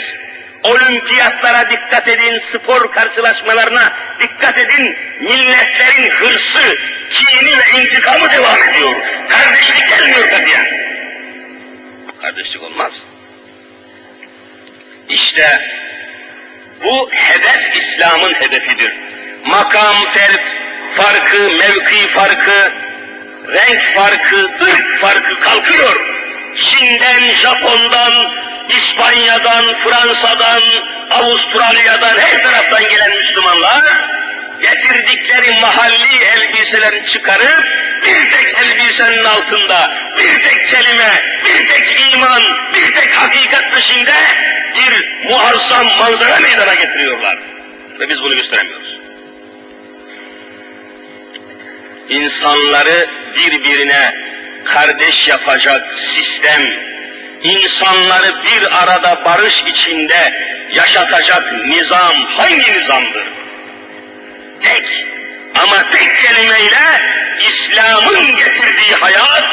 [0.91, 4.97] Olimpiyatlara dikkat edin, spor karşılaşmalarına dikkat edin.
[5.21, 6.77] Milletlerin hırsı,
[7.09, 8.95] kini ve intikamı devam ediyor.
[9.29, 10.67] Kardeşlik gelmiyor tabiyen.
[12.21, 12.91] Kardeşlik olmaz.
[15.09, 15.69] İşte
[16.83, 18.93] bu hedef İslam'ın hedefidir.
[19.45, 20.43] Makam, ferk,
[20.95, 22.73] farkı, mevki farkı,
[23.47, 26.01] renk farkı, ırk farkı kalkıyor.
[26.57, 28.31] Çin'den, Japon'dan,
[28.69, 30.61] İspanya'dan, Fransa'dan,
[31.11, 33.83] Avustralya'dan, her taraftan gelen Müslümanlar
[34.61, 37.67] getirdikleri mahalli elbiselerini çıkarıp
[38.05, 42.41] bir tek elbisenin altında bir tek kelime, bir tek iman,
[42.73, 44.11] bir tek hakikat dışında
[44.77, 47.37] bir muazzam manzara meydana getiriyorlar.
[47.99, 48.95] Ve biz bunu gösteremiyoruz.
[52.09, 54.15] İnsanları birbirine
[54.65, 56.61] kardeş yapacak sistem,
[57.43, 60.33] insanları bir arada barış içinde
[60.73, 63.27] yaşatacak nizam hangi nizamdır?
[64.61, 64.85] Tek
[65.63, 67.01] ama tek kelimeyle
[67.49, 69.45] İslam'ın getirdiği hayat,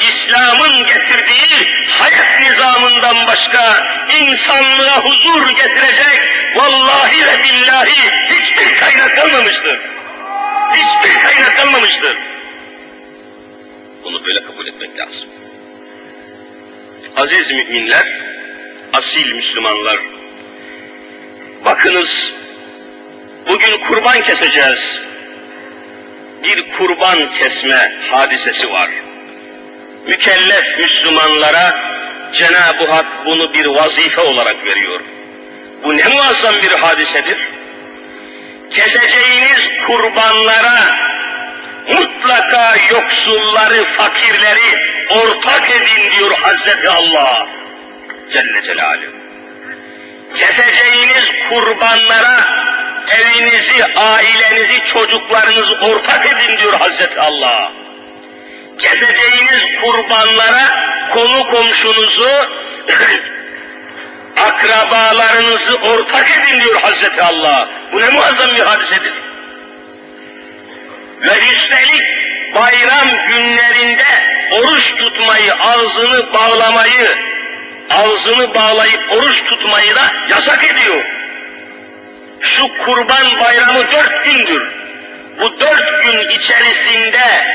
[0.00, 3.86] İslam'ın getirdiği hayat nizamından başka
[4.20, 6.20] insanlığa huzur getirecek
[6.54, 9.80] vallahi ve billahi hiçbir kaynak kalmamıştır.
[10.72, 12.16] Hiçbir kaynak kalmamıştır.
[14.04, 15.39] Bunu böyle kabul etmek lazım.
[17.16, 18.20] Aziz müminler,
[18.92, 19.98] asil Müslümanlar,
[21.64, 22.30] bakınız
[23.48, 25.00] bugün kurban keseceğiz.
[26.44, 28.90] Bir kurban kesme hadisesi var.
[30.06, 31.90] Mükellef Müslümanlara
[32.34, 35.00] Cenab-ı Hak bunu bir vazife olarak veriyor.
[35.84, 37.38] Bu ne muazzam bir hadisedir.
[38.70, 40.98] Keseceğiniz kurbanlara
[41.88, 47.46] mutlaka yoksulları, fakirleri ortak edin diyor Hazreti Allah
[48.32, 49.20] Celle Celaluhu.
[50.38, 52.40] Keseceğiniz kurbanlara
[53.14, 57.72] evinizi, ailenizi, çocuklarınızı ortak edin diyor Hazreti Allah.
[58.78, 62.30] Keseceğiniz kurbanlara konu komşunuzu,
[64.36, 67.68] akrabalarınızı ortak edin diyor Hazreti Allah.
[67.92, 69.29] Bu ne muazzam bir hadisedir.
[71.22, 72.02] Ve üstelik
[72.54, 74.04] bayram günlerinde
[74.50, 77.18] oruç tutmayı, ağzını bağlamayı,
[77.90, 81.04] ağzını bağlayıp oruç tutmayı da yasak ediyor.
[82.40, 84.62] Şu kurban bayramı dört gündür.
[85.40, 87.46] Bu dört gün içerisinde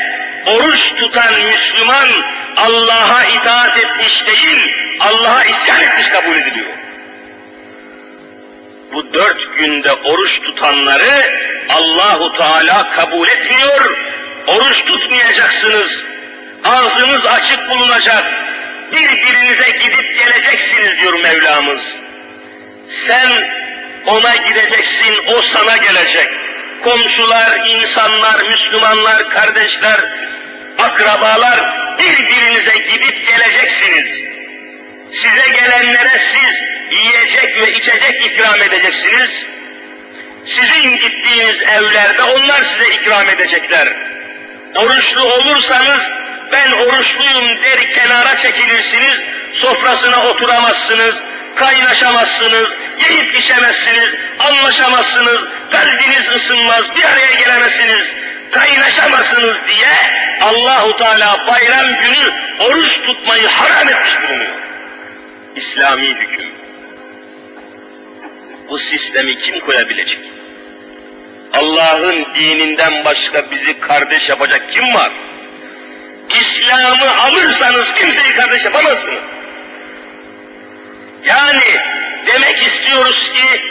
[0.46, 2.10] oruç tutan Müslüman
[2.58, 6.85] Allah'a itaat etmiş değil, Allah'a isyan etmiş kabul ediliyor.
[8.96, 11.40] Bu dört günde oruç tutanları
[11.76, 13.98] Allahu Teala kabul etmiyor.
[14.48, 16.04] Oruç tutmayacaksınız.
[16.66, 18.26] Ağzınız açık bulunacak.
[18.92, 21.82] Birbirinize gidip geleceksiniz diyor Mevlamız.
[22.90, 23.30] Sen
[24.06, 26.30] ona gideceksin, o sana gelecek.
[26.84, 30.00] Komşular, insanlar, Müslümanlar, kardeşler,
[30.80, 34.35] akrabalar birbirinize gidip geleceksiniz.
[35.12, 36.56] Size gelenlere siz
[36.92, 39.30] yiyecek ve içecek ikram edeceksiniz.
[40.46, 43.88] Sizin gittiğiniz evlerde onlar size ikram edecekler.
[44.76, 46.00] Oruçlu olursanız
[46.52, 49.18] ben oruçluyum der kenara çekilirsiniz,
[49.54, 51.16] sofrasına oturamazsınız,
[51.56, 55.40] kaynaşamazsınız, yiyip içemezsiniz, anlaşamazsınız,
[55.72, 58.04] kalbiniz ısınmaz, bir araya gelemezsiniz,
[58.52, 64.65] kaynaşamazsınız diye Allahu Teala bayram günü oruç tutmayı haram etmiş bulunuyor.
[65.56, 66.50] İslami hüküm.
[68.70, 70.20] Bu sistemi kim koyabilecek?
[71.54, 75.12] Allah'ın dininden başka bizi kardeş yapacak kim var?
[76.42, 79.24] İslam'ı alırsanız kimseyi kardeş yapamazsınız.
[81.26, 81.80] Yani
[82.28, 83.62] demek istiyoruz ki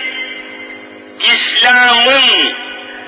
[1.34, 2.54] İslam'ın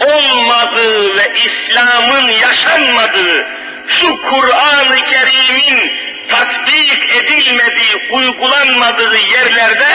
[0.01, 3.47] olmadığı ve İslam'ın yaşanmadığı
[3.89, 9.87] şu Kur'an-ı Kerim'in tatbik edilmediği, uygulanmadığı yerlerde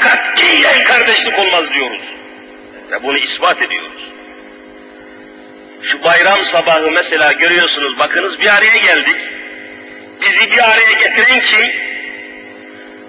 [0.00, 2.00] katiyen kardeşlik olmaz diyoruz.
[2.90, 4.06] Ve bunu ispat ediyoruz.
[5.82, 9.16] Şu bayram sabahı mesela görüyorsunuz bakınız bir araya geldik.
[10.22, 11.70] Bizi bir araya getiren kim?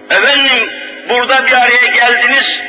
[0.10, 0.70] Efendim
[1.10, 2.60] burada bir araya geldiniz.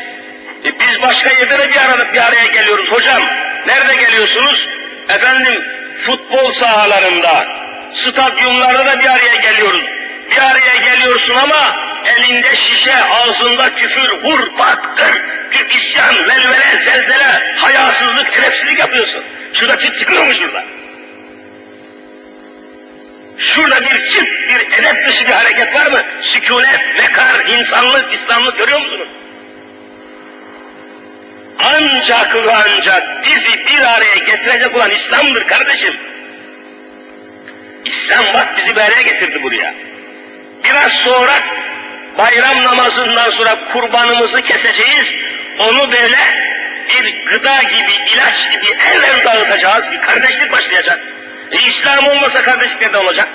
[0.65, 3.23] E, biz başka yerde de bir arada bir araya geliyoruz hocam.
[3.67, 4.69] Nerede geliyorsunuz?
[5.09, 5.65] Efendim
[6.07, 7.47] futbol sahalarında,
[8.03, 9.98] stadyumlarda da bir araya geliyoruz.
[10.31, 11.77] Bir araya geliyorsun ama
[12.17, 15.23] elinde şişe, ağzında küfür, vur, pat, kır,
[15.53, 19.25] bir isyan, velvele, zelzele, hayasızlık, edepsizlik yapıyorsun.
[19.55, 20.65] Şurada çıt çıkıyor mu şurada?
[23.39, 26.03] Şurada bir çıt, bir edep dışı bir hareket var mı?
[26.23, 29.09] Sükunet, mekar, insanlık, İslamlık görüyor musunuz?
[31.65, 35.97] Ancak ve ancak bizi bir araya getirecek olan İslam'dır kardeşim.
[37.85, 39.75] İslam bak bizi bir araya getirdi buraya.
[40.65, 41.33] Biraz sonra
[42.19, 45.07] bayram namazından sonra kurbanımızı keseceğiz.
[45.59, 46.19] Onu böyle
[46.89, 49.91] bir gıda gibi, ilaç gibi eller dağıtacağız.
[49.93, 51.01] Bir kardeşlik başlayacak.
[51.53, 53.29] E İslam olmasa kardeşlik neden olacak?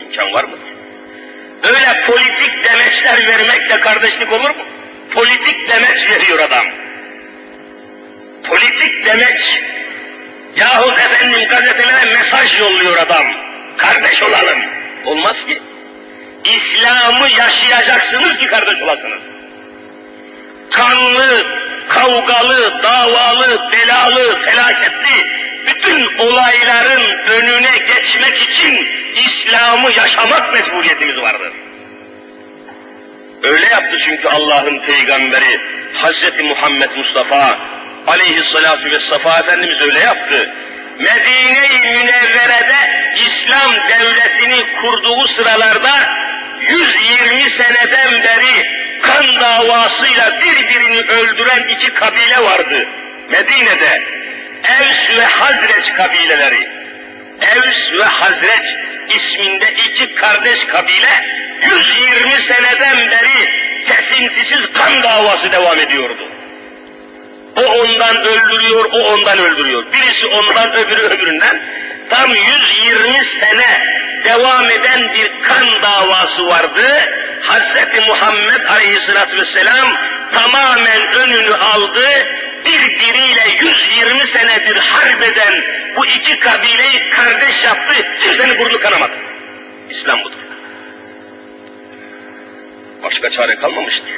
[0.00, 0.56] İmkan var mı?
[1.62, 4.64] Öyle politik demeçler vermekle kardeşlik olur mu?
[5.10, 6.66] Politik demeç veriyor adam.
[8.44, 9.60] Politik demeç
[10.56, 13.26] yahut efendim gazetelere mesaj yolluyor adam.
[13.76, 14.58] Kardeş olalım.
[15.04, 15.62] Olmaz ki.
[16.44, 19.22] İslam'ı yaşayacaksınız ki kardeş olasınız.
[20.70, 21.46] Kanlı,
[21.88, 28.88] kavgalı, davalı, belalı, felaketli bütün olayların önüne geçmek için
[29.26, 31.52] İslam'ı yaşamak mecburiyetimiz vardır.
[33.42, 35.60] Öyle yaptı çünkü Allah'ın peygamberi
[35.94, 37.58] Hazreti Muhammed Mustafa
[38.06, 40.54] aleyhissalatu vesselam Efendimiz öyle yaptı.
[41.00, 45.90] Medine-i Münevvere'de İslam devletini kurduğu sıralarda
[46.60, 52.88] 120 seneden beri kan davasıyla birbirini öldüren iki kabile vardı.
[53.30, 54.02] Medine'de
[54.68, 56.68] Evs ve Hazreç kabileleri.
[57.40, 58.76] Evs ve Hazreç
[59.14, 61.26] isminde iki kardeş kabile
[61.62, 63.50] 120 seneden beri
[63.86, 66.28] kesintisiz kan davası devam ediyordu.
[67.56, 69.84] O ondan öldürüyor, o ondan öldürüyor.
[69.92, 71.62] Birisi ondan, öbürü öbüründen.
[72.10, 76.98] Tam 120 sene devam eden bir kan davası vardı.
[77.42, 78.06] Hz.
[78.08, 79.96] Muhammed Aleyhisselatü Vesselam
[80.32, 82.06] tamamen önünü aldı.
[82.66, 85.64] Birbiriyle 120 senedir harp eden
[85.96, 87.94] bu iki kabileyi kardeş yaptı.
[88.20, 89.12] Kimsenin burnu kanamadı.
[89.90, 90.38] İslam budur.
[93.02, 94.10] Başka çare kalmamıştır.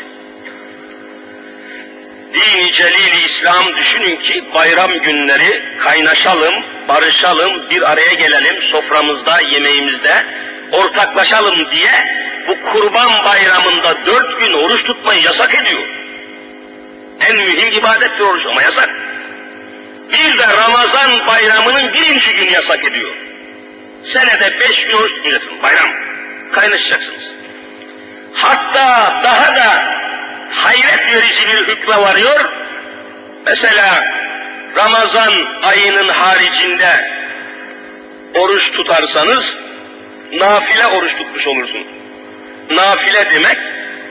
[2.35, 6.55] Dini celili İslam düşünün ki bayram günleri kaynaşalım,
[6.89, 10.27] barışalım, bir araya gelelim soframızda, yemeğimizde,
[10.73, 11.91] ortaklaşalım diye
[12.49, 15.83] bu kurban bayramında dört gün oruç tutmayı yasak ediyor.
[17.29, 18.91] En mühim ibadettir oruç ama yasak.
[20.13, 23.11] Bir de Ramazan bayramının birinci günü yasak ediyor.
[24.13, 25.91] Senede beş gün oruç tutmayacaksın, bayram.
[26.53, 27.23] Kaynaşacaksınız.
[28.33, 29.97] Hatta daha da
[30.53, 32.53] hayret verici bir hükme varıyor.
[33.47, 34.05] Mesela
[34.77, 35.33] Ramazan
[35.63, 37.13] ayının haricinde
[38.35, 39.45] oruç tutarsanız
[40.33, 41.87] nafile oruç tutmuş olursunuz.
[42.71, 43.59] Nafile demek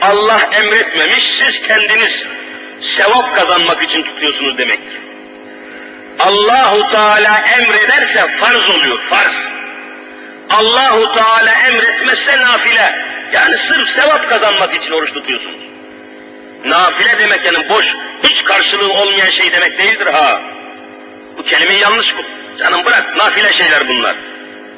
[0.00, 2.22] Allah emretmemiş, siz kendiniz
[2.96, 4.80] sevap kazanmak için tutuyorsunuz demek.
[6.18, 9.34] Allahu Teala emrederse farz oluyor, farz.
[10.58, 13.12] Allahu Teala emretmezse nafile.
[13.32, 15.61] Yani sırf sevap kazanmak için oruç tutuyorsunuz.
[16.64, 17.86] Nafile demek yani boş,
[18.22, 20.40] hiç karşılığı olmayan şey demek değildir ha.
[21.38, 22.22] Bu kelime yanlış bu.
[22.58, 24.16] Canım bırak, nafile şeyler bunlar.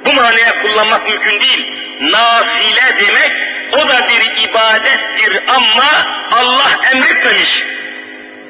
[0.07, 1.73] Bu manaya kullanmak mümkün değil.
[2.01, 3.33] Nafile demek,
[3.73, 5.85] o da bir ibadettir ama
[6.33, 7.63] Allah emretmemiş,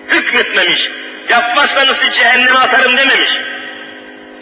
[0.08, 0.90] hükmetmemiş.
[1.28, 3.38] Yapmazsanız cehenneme atarım dememiş.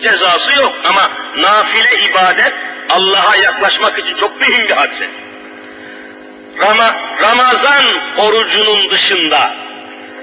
[0.02, 2.52] Cezası yok ama nafile ibadet
[2.90, 5.10] Allah'a yaklaşmak için çok mühim bir hadise.
[6.60, 7.84] Rama, Ramazan
[8.18, 9.54] orucunun dışında,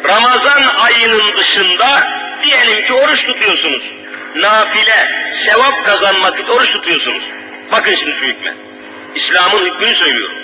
[0.04, 2.08] Ramazan ayının dışında
[2.44, 3.90] diyelim ki oruç tutuyorsunuz.
[4.36, 7.24] Nafile, sevap kazanmak için oruç tutuyorsunuz.
[7.72, 8.54] Bakın şimdi şu hükme.
[9.16, 10.36] İslam'ın hükmünü söylüyorum.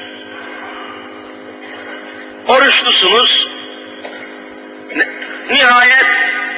[2.48, 3.48] Oruçlusunuz,
[5.50, 6.06] nihayet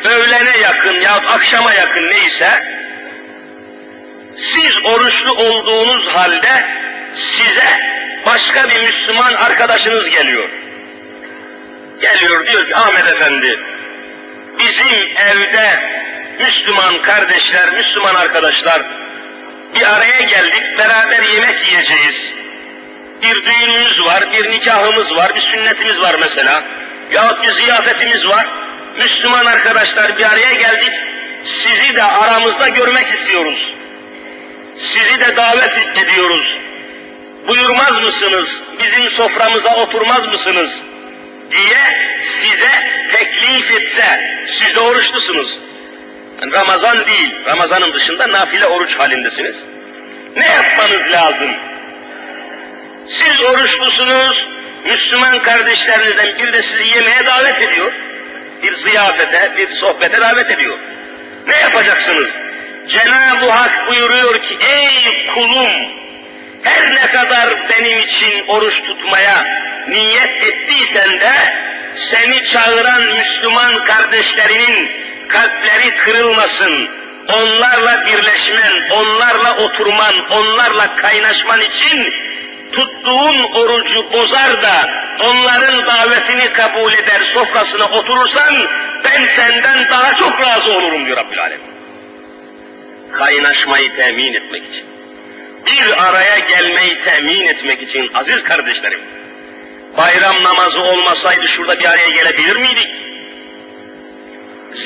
[0.06, 2.77] öğlene yakın ya akşama yakın neyse,
[4.40, 6.66] siz oruçlu olduğunuz halde
[7.16, 7.88] size
[8.26, 10.50] başka bir Müslüman arkadaşınız geliyor.
[12.02, 13.60] Geliyor diyor ki Ahmet Efendi,
[14.60, 15.98] bizim evde
[16.40, 18.82] Müslüman kardeşler, Müslüman arkadaşlar
[19.76, 22.30] bir araya geldik, beraber yemek yiyeceğiz.
[23.24, 26.64] Bir düğünümüz var, bir nikahımız var, bir sünnetimiz var mesela.
[27.12, 28.48] Yahut bir ziyafetimiz var.
[28.98, 30.94] Müslüman arkadaşlar bir araya geldik.
[31.44, 33.74] sizi de aramızda görmek istiyoruz.
[34.80, 36.58] Sizi de davet ediyoruz.
[37.48, 38.48] Buyurmaz mısınız,
[38.84, 40.72] bizim soframıza oturmaz mısınız?
[41.52, 45.58] diye size teklif etse, siz de oruçlusunuz.
[46.42, 49.56] Yani Ramazan değil, Ramazanın dışında nafile oruç halindesiniz.
[50.36, 51.50] Ne yapmanız lazım?
[53.10, 54.48] Siz oruçlusunuz,
[54.86, 57.92] Müslüman kardeşlerinizden bir de sizi yemeğe davet ediyor.
[58.64, 60.78] Bir ziyafete, bir sohbete davet ediyor.
[61.48, 62.28] Ne yapacaksınız?
[62.90, 65.72] Cenab-ı Hak buyuruyor ki, ey kulum,
[66.64, 69.46] her ne kadar benim için oruç tutmaya
[69.88, 71.34] niyet ettiysen de,
[72.12, 74.92] seni çağıran Müslüman kardeşlerinin
[75.28, 76.90] kalpleri kırılmasın,
[77.34, 82.14] onlarla birleşmen, onlarla oturman, onlarla kaynaşman için
[82.72, 88.56] tuttuğun orucu bozar da onların davetini kabul eder, sofrasına oturursan
[89.04, 91.67] ben senden daha çok razı olurum diyor Rabbül Alem.
[93.12, 94.86] Kaynaşmayı temin etmek için.
[95.66, 99.00] Bir araya gelmeyi temin etmek için aziz kardeşlerim.
[99.98, 102.88] Bayram namazı olmasaydı şurada bir araya gelebilir miydik?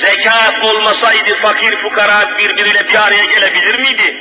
[0.00, 4.16] Zekat olmasaydı fakir fukara birbiriyle bir araya gelebilir miydi?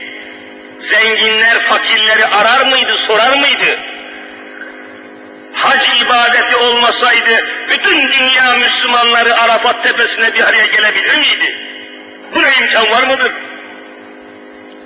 [0.82, 3.80] Zenginler fakirleri arar mıydı, sorar mıydı?
[5.54, 11.56] Hac ibadeti olmasaydı bütün dünya Müslümanları Arafat tepesine bir araya gelebilir miydi?
[12.36, 13.32] Buna imkan var mıdır?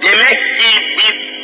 [0.03, 0.95] Demek ki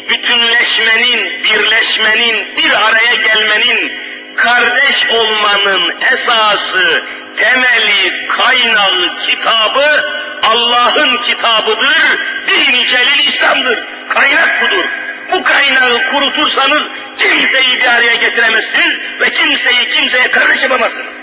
[0.09, 3.93] bütünleşmenin, birleşmenin, bir araya gelmenin,
[4.35, 7.03] kardeş olmanın esası,
[7.37, 10.11] temeli, kaynağı, kitabı
[10.43, 13.79] Allah'ın kitabıdır, din-i celil İslam'dır.
[14.09, 14.85] Kaynak budur.
[15.31, 16.81] Bu kaynağı kurutursanız
[17.17, 21.15] kimseyi bir araya getiremezsiniz ve kimseyi kimseye kardeş yapamazsınız.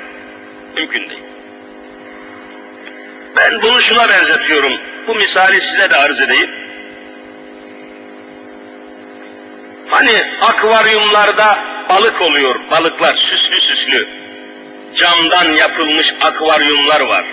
[0.76, 1.22] Mümkün değil.
[3.36, 4.72] Ben bunu şuna benzetiyorum.
[5.06, 6.50] Bu misali size de arz edeyim.
[9.90, 11.58] Hani akvaryumlarda
[11.88, 14.08] balık oluyor, balıklar süslü süslü.
[14.94, 17.24] Camdan yapılmış akvaryumlar var.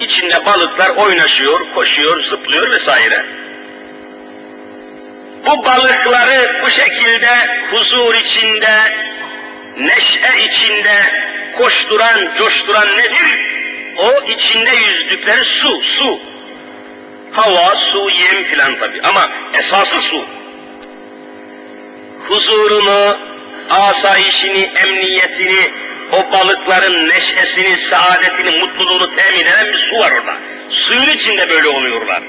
[0.00, 3.26] İçinde balıklar oynaşıyor, koşuyor, zıplıyor vesaire.
[5.46, 7.30] Bu balıkları bu şekilde
[7.70, 8.76] huzur içinde,
[9.76, 10.96] neşe içinde
[11.58, 13.48] koşturan, coşturan nedir?
[13.96, 16.20] O içinde yüzdükleri su, su.
[17.32, 20.37] Hava, su, yem filan tabi ama esası su.
[22.28, 23.18] Huzurunu,
[23.70, 25.70] asayişini, emniyetini,
[26.12, 30.36] o balıkların neşesini, saadetini, mutluluğunu temin eden bir su var orada.
[30.70, 32.22] Suyun içinde böyle oluyorlar.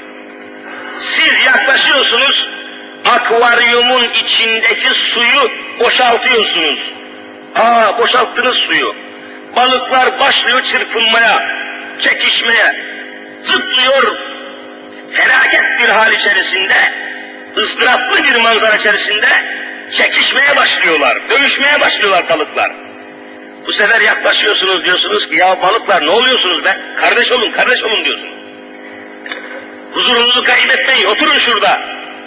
[1.02, 2.50] Siz yaklaşıyorsunuz,
[3.10, 6.80] akvaryumun içindeki suyu boşaltıyorsunuz.
[7.56, 8.96] Aa boşalttınız suyu.
[9.56, 11.60] Balıklar başlıyor çırpınmaya,
[12.00, 12.86] çekişmeye,
[13.44, 14.18] zıplıyor,
[15.14, 16.74] felaket bir hal içerisinde,
[17.58, 19.28] ızdıraplı bir manzara içerisinde
[19.94, 22.72] çekişmeye başlıyorlar, dövüşmeye başlıyorlar balıklar.
[23.68, 26.78] Bu sefer yaklaşıyorsunuz diyorsunuz ki ya balıklar ne oluyorsunuz be?
[27.02, 28.34] Kardeş olun, kardeş olun diyorsunuz.
[29.94, 31.82] Huzurunuzu kaybetmeyin, oturun şurada.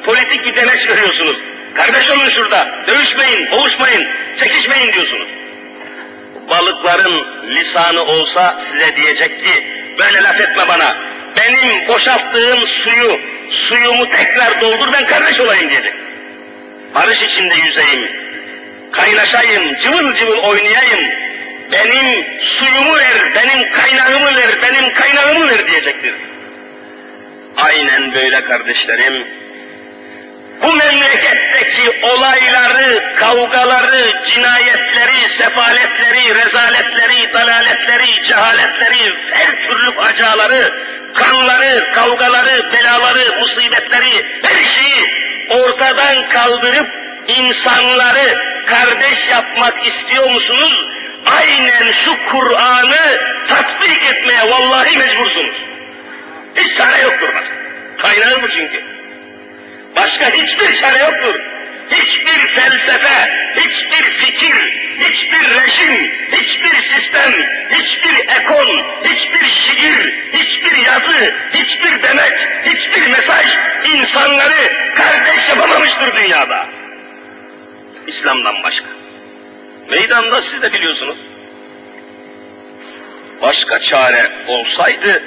[0.05, 1.37] Politik bir demeç veriyorsunuz.
[1.75, 4.09] Kardeş olun şurada, dövüşmeyin, boğuşmayın,
[4.39, 5.29] çekişmeyin diyorsunuz.
[6.51, 9.67] Balıkların lisanı olsa size diyecek ki,
[9.99, 10.97] böyle laf etme bana,
[11.41, 15.95] benim boşalttığım suyu, suyumu tekrar doldur ben kardeş olayım diyecek.
[16.95, 18.13] Barış içinde yüzeyim,
[18.93, 21.01] kaynaşayım, cıvıl cıvıl oynayayım,
[21.73, 26.15] benim suyumu ver, benim kaynağımı ver, benim kaynağımı ver diyecektir.
[27.57, 29.27] Aynen böyle kardeşlerim.
[30.63, 40.75] Bu memleketteki olayları, kavgaları, cinayetleri, sefaletleri, rezaletleri, dalaletleri, cehaletleri, her türlü acaları,
[41.15, 44.42] kanları, kavgaları, belaları, musibetleri,
[46.13, 46.89] ortadan kaldırıp
[47.29, 50.87] insanları kardeş yapmak istiyor musunuz?
[51.39, 55.57] Aynen şu Kur'an'ı tatbik etmeye vallahi mecbursunuz.
[56.57, 57.45] Hiç çare yoktur bak.
[57.99, 58.85] Kaynağı bu çünkü.
[59.97, 61.41] Başka hiçbir çare yoktur.
[61.93, 64.55] Hiçbir felsefe, hiçbir fikir,
[64.99, 67.33] hiçbir rejim, hiçbir sistem,
[67.71, 73.47] hiçbir ekol, hiçbir şiir, hiçbir yazı, hiçbir demek, hiçbir mesaj
[73.95, 76.67] insanları kardeş yapamamıştır dünyada.
[78.07, 78.87] İslam'dan başka.
[79.91, 81.19] Meydanda siz de biliyorsunuz.
[83.43, 85.23] Başka çare olsaydı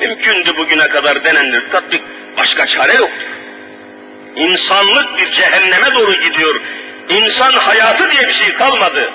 [0.00, 1.70] mümkündü bugüne kadar denenir.
[1.72, 2.02] Tatbik
[2.38, 3.24] başka çare yoktu.
[4.36, 6.60] İnsanlık bir cehenneme doğru gidiyor.
[7.08, 9.12] İnsan hayatı diye bir şey kalmadı.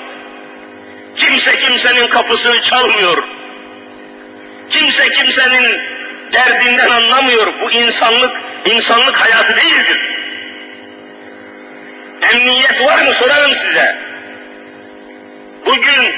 [1.15, 3.23] Kimse kimsenin kapısını çalmıyor.
[4.69, 5.81] Kimse kimsenin
[6.33, 7.53] derdinden anlamıyor.
[7.61, 8.31] Bu insanlık,
[8.65, 10.01] insanlık hayatı değildir.
[12.33, 13.97] Emniyet var mı sorarım size.
[15.65, 16.15] Bugün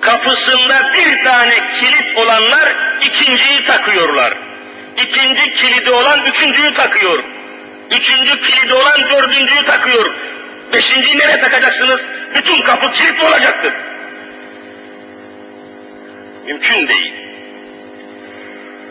[0.00, 4.34] kapısında bir tane kilit olanlar ikinciyi takıyorlar.
[4.96, 7.24] İkinci kilidi olan üçüncüyü takıyor.
[7.90, 10.14] Üçüncü kilidi olan dördüncüyü takıyor.
[10.74, 12.00] Beşinciyi nereye takacaksınız?
[12.34, 13.72] Bütün kapı kilitli olacaktır.
[16.46, 17.12] Mümkün değil.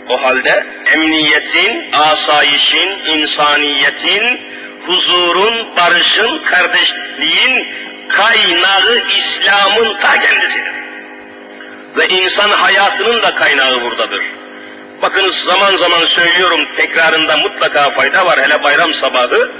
[0.09, 4.41] O halde emniyetin, asayişin, insaniyetin,
[4.85, 7.67] huzurun, barışın, kardeşliğin
[8.09, 10.71] kaynağı İslam'ın ta kendisidir.
[11.97, 14.23] Ve insan hayatının da kaynağı buradadır.
[15.01, 19.51] Bakınız zaman zaman söylüyorum tekrarında mutlaka fayda var hele bayram sabahı.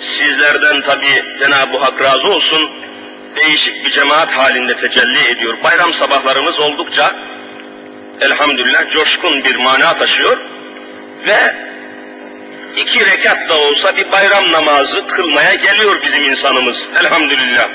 [0.00, 2.70] Sizlerden tabi Cenab-ı Hak razı olsun
[3.36, 5.54] değişik bir cemaat halinde tecelli ediyor.
[5.64, 7.16] Bayram sabahlarımız oldukça
[8.20, 10.38] elhamdülillah coşkun bir mana taşıyor
[11.26, 11.54] ve
[12.76, 17.68] iki rekat da olsa bir bayram namazı kılmaya geliyor bizim insanımız elhamdülillah.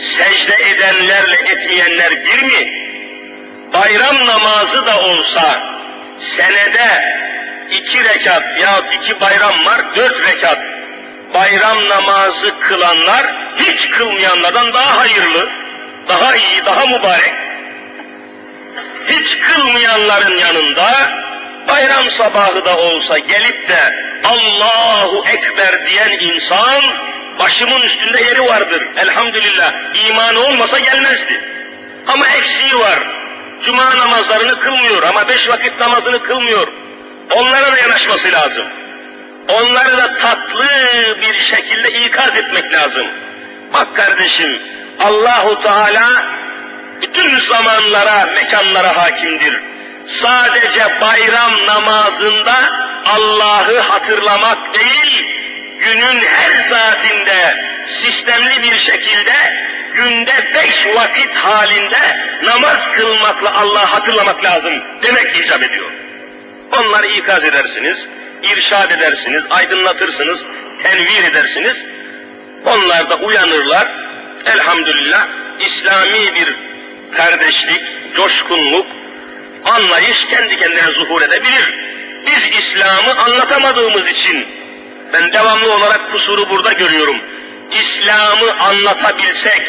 [0.00, 2.85] Secde edenlerle etmeyenler bir mi?
[3.80, 5.60] Bayram namazı da olsa
[6.20, 7.16] senede
[7.70, 10.58] iki rekat ya iki bayram var dört rekat
[11.34, 13.26] bayram namazı kılanlar
[13.58, 15.48] hiç kılmayanlardan daha hayırlı,
[16.08, 17.34] daha iyi, daha mübarek.
[19.08, 21.12] Hiç kılmayanların yanında
[21.68, 26.82] bayram sabahı da olsa gelip de Allahu Ekber diyen insan
[27.38, 28.82] başımın üstünde yeri vardır.
[29.02, 29.72] Elhamdülillah
[30.08, 31.40] imanı olmasa gelmezdi.
[32.06, 33.25] Ama eksiği var.
[33.64, 36.68] Cuma namazlarını kılmıyor ama beş vakit namazını kılmıyor.
[37.34, 38.64] Onlara da yanaşması lazım.
[39.48, 40.66] Onları da tatlı
[41.22, 43.06] bir şekilde ikaz etmek lazım.
[43.72, 44.62] Bak kardeşim,
[45.00, 46.26] Allahu Teala
[47.02, 49.60] bütün zamanlara, mekanlara hakimdir.
[50.22, 52.54] Sadece bayram namazında
[53.16, 55.26] Allah'ı hatırlamak değil,
[55.80, 59.32] günün her saatinde sistemli bir şekilde
[59.94, 61.96] günde beş vakit halinde
[62.42, 65.92] namaz kılmakla Allah'ı hatırlamak lazım demek icap ediyor.
[66.72, 67.98] Onları ikaz edersiniz,
[68.42, 70.38] irşad edersiniz, aydınlatırsınız,
[70.82, 71.76] tenvir edersiniz.
[72.64, 73.88] Onlar da uyanırlar.
[74.54, 75.28] Elhamdülillah
[75.60, 76.54] İslami bir
[77.16, 77.82] kardeşlik,
[78.16, 78.86] coşkunluk,
[79.64, 81.74] anlayış kendi kendine zuhur edebilir.
[82.26, 84.55] Biz İslam'ı anlatamadığımız için
[85.12, 87.16] ben devamlı olarak kusuru burada görüyorum.
[87.72, 89.62] İslam'ı anlatabilsek,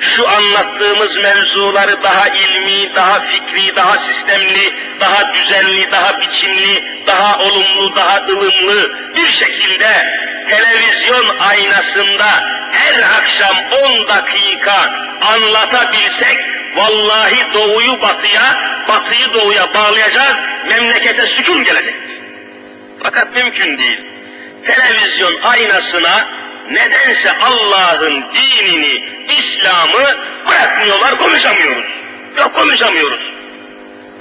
[0.00, 7.96] şu anlattığımız mevzuları daha ilmi, daha fikri, daha sistemli, daha düzenli, daha biçimli, daha olumlu,
[7.96, 12.26] daha ılımlı bir şekilde televizyon aynasında
[12.72, 14.92] her akşam 10 dakika
[15.32, 16.38] anlatabilsek,
[16.76, 20.36] vallahi doğuyu batıya, batıyı doğuya bağlayacağız,
[20.68, 21.94] memlekete sükun gelecek.
[23.02, 24.11] Fakat mümkün değil.
[24.66, 26.28] Televizyon aynasına
[26.70, 29.04] nedense Allah'ın dinini,
[29.38, 30.16] İslam'ı
[30.48, 31.84] bırakmıyorlar, konuşamıyoruz.
[32.38, 33.20] Yok konuşamıyoruz.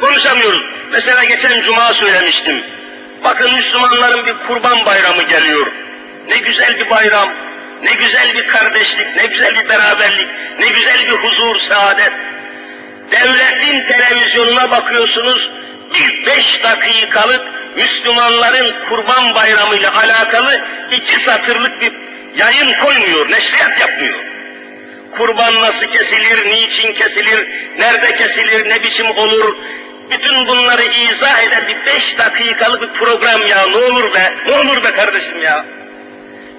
[0.02, 0.62] Konuşamıyoruz.
[0.92, 2.64] Mesela geçen cuma söylemiştim.
[3.24, 5.68] Bakın Müslümanların bir kurban bayramı geliyor.
[6.30, 7.30] Ne güzel bir bayram,
[7.84, 10.30] ne güzel bir kardeşlik, ne güzel bir beraberlik,
[10.60, 12.14] ne güzel bir huzur, saadet.
[13.12, 15.50] Devletin televizyonuna bakıyorsunuz,
[15.94, 20.62] bir beş dakikalık Müslümanların kurban bayramıyla alakalı
[20.92, 21.94] iki satırlık bir
[22.38, 24.20] yayın koymuyor, neşriyat yapmıyor.
[25.18, 27.48] Kurban nasıl kesilir, niçin kesilir,
[27.80, 29.56] nerede kesilir, ne biçim olur,
[30.12, 34.84] bütün bunları izah eden bir beş dakikalık bir program ya ne olur be, ne olur
[34.84, 35.66] be kardeşim ya.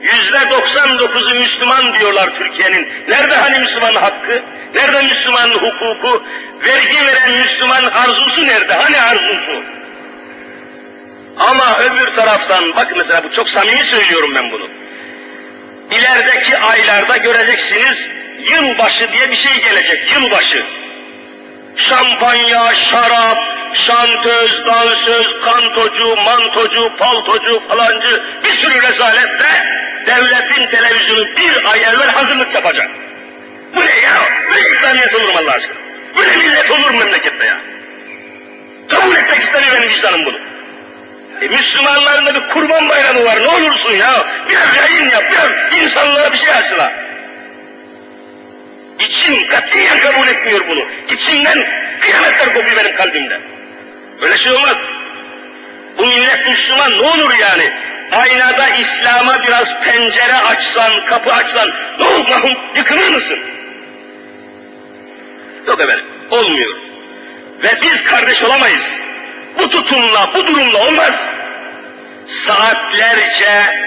[0.03, 2.89] Yüzde doksan dokuzu Müslüman diyorlar Türkiye'nin.
[3.09, 4.43] Nerede hani Müslümanın hakkı?
[4.75, 6.23] Nerede Müslümanın hukuku?
[6.67, 8.73] Vergi veren Müslüman arzusu nerede?
[8.75, 9.63] Hani arzusu?
[11.49, 14.69] Ama öbür taraftan, bak mesela bu çok samimi söylüyorum ben bunu.
[15.91, 17.99] İlerideki aylarda göreceksiniz,
[18.39, 20.67] yılbaşı diye bir şey gelecek, yılbaşı.
[21.77, 23.39] Şampanya, şarap,
[23.75, 29.49] şantöz, dansöz, kantocu, mantocu, paltocu, falancı bir sürü rezalette
[30.07, 32.91] devletin televizyonu bir ay evvel hazırlık yapacak.
[33.77, 34.15] Bu ne ya?
[34.51, 35.77] Böyle İslamiyet olur mu Allah aşkına?
[36.17, 37.61] Böyle millet olur mu memlekette ya?
[38.89, 40.52] Kabul etmek istemiyor benim vicdanım bunu.
[41.43, 44.27] E, Müslümanların da bir kurban bayramı var ne olursun ya.
[44.49, 46.93] Biraz yayın yap, biraz insanlığa bir şey aşıla.
[49.01, 50.85] İçim katiyen kabul etmiyor bunu.
[51.09, 51.67] İçimden
[52.01, 53.41] kıyametler kopuyor benim kalbimde.
[54.23, 54.77] Öyle şey olmaz.
[55.99, 57.73] Bu millet Müslüman ne olur yani?
[58.17, 63.39] Aynada İslam'a biraz pencere açsan, kapı açsan ne olur mahum yıkılır mısın?
[65.67, 66.71] Yok efendim, olmuyor.
[67.63, 68.83] Ve biz kardeş olamayız.
[69.73, 71.13] tutumla, bu durumla olmaz.
[72.29, 73.83] Saatlerce,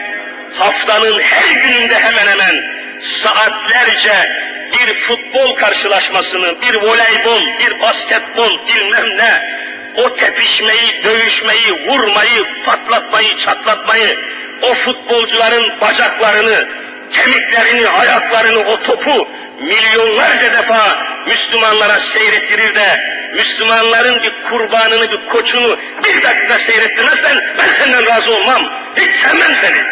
[0.54, 2.64] haftanın her gününde hemen hemen
[3.02, 9.56] saatlerce bir futbol karşılaşmasını, bir voleybol, bir basketbol, bilmem ne,
[10.04, 14.20] o tepişmeyi, dövüşmeyi, vurmayı, patlatmayı, çatlatmayı,
[14.62, 16.68] o futbolcuların bacaklarını,
[17.12, 19.28] kemiklerini, ayaklarını, o topu
[19.60, 28.06] milyonlarca defa Müslümanlara seyrettirir de Müslümanların bir kurbanını, bir koçunu bir dakika seyrettirmezsen ben senden
[28.06, 28.70] razı olmam.
[28.98, 29.84] Hiç sevmem seni.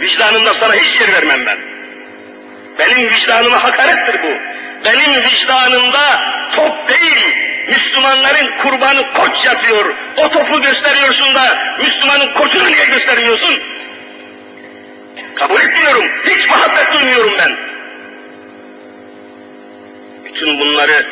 [0.00, 1.58] Vicdanımda sana hiç yer vermem ben.
[2.78, 4.28] Benim vicdanıma hakarettir bu.
[4.84, 7.36] Benim vicdanımda top değil,
[7.68, 9.94] Müslümanların kurbanı koç yatıyor.
[10.16, 13.62] O topu gösteriyorsun da Müslümanın koçunu niye göstermiyorsun?
[15.34, 16.04] Kabul etmiyorum.
[16.26, 17.69] Hiç muhabbet duymuyorum ben.
[20.34, 21.06] Bütün bunları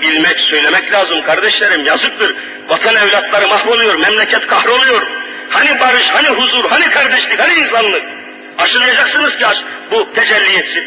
[0.00, 1.84] bilmek, söylemek lazım kardeşlerim.
[1.84, 2.34] Yazıktır.
[2.68, 5.06] Vatan evlatları mahvoluyor, memleket kahroluyor.
[5.50, 8.02] Hani barış, hani huzur, hani kardeşlik, hani insanlık?
[8.58, 9.44] Aşılayacaksınız ki
[9.90, 10.84] bu tecelli etsin.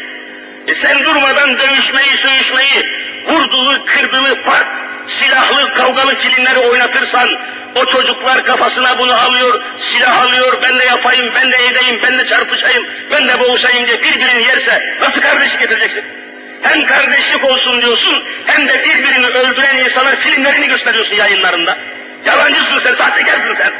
[0.68, 2.92] E sen durmadan dövüşmeyi, söğüşmeyi,
[3.28, 4.68] vurdulu, kırdılı, pat,
[5.06, 7.28] silahlı, kavgalı kilimleri oynatırsan,
[7.76, 12.26] o çocuklar kafasına bunu alıyor, silah alıyor, ben de yapayım, ben de edeyim, ben de
[12.26, 16.19] çarpışayım, ben de boğuşayım diye birbirini yerse nasıl kardeşlik getireceksin?
[16.62, 21.78] Hem kardeşlik olsun diyorsun, hem de birbirini öldüren insanlar filmlerini gösteriyorsun yayınlarında.
[22.26, 23.72] Yalancısın sen, sahtekarsın sen.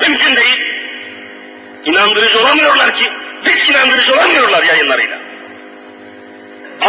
[0.00, 0.60] Mümkün değil.
[1.84, 3.12] İnandırıcı olamıyorlar ki,
[3.44, 5.18] hiç inandırıcı olamıyorlar yayınlarıyla.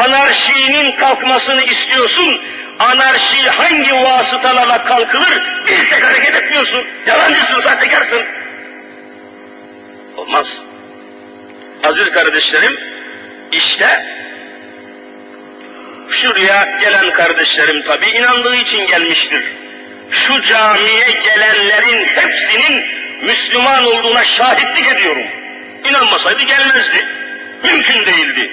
[0.05, 2.41] Anarşinin kalkmasını istiyorsun,
[2.79, 6.85] anarşi hangi vasıtalarla kalkılır, bir tek hareket etmiyorsun.
[7.07, 8.21] Yalancısın, sahtekarsın.
[10.17, 10.47] Olmaz.
[11.87, 12.79] Aziz kardeşlerim,
[13.51, 14.05] işte
[16.21, 19.43] şuraya gelen kardeşlerim tabi inandığı için gelmiştir.
[20.11, 22.85] Şu camiye gelenlerin hepsinin
[23.21, 25.27] Müslüman olduğuna şahitlik ediyorum.
[25.89, 27.07] İnanmasaydı gelmezdi.
[27.63, 28.51] Mümkün değildi.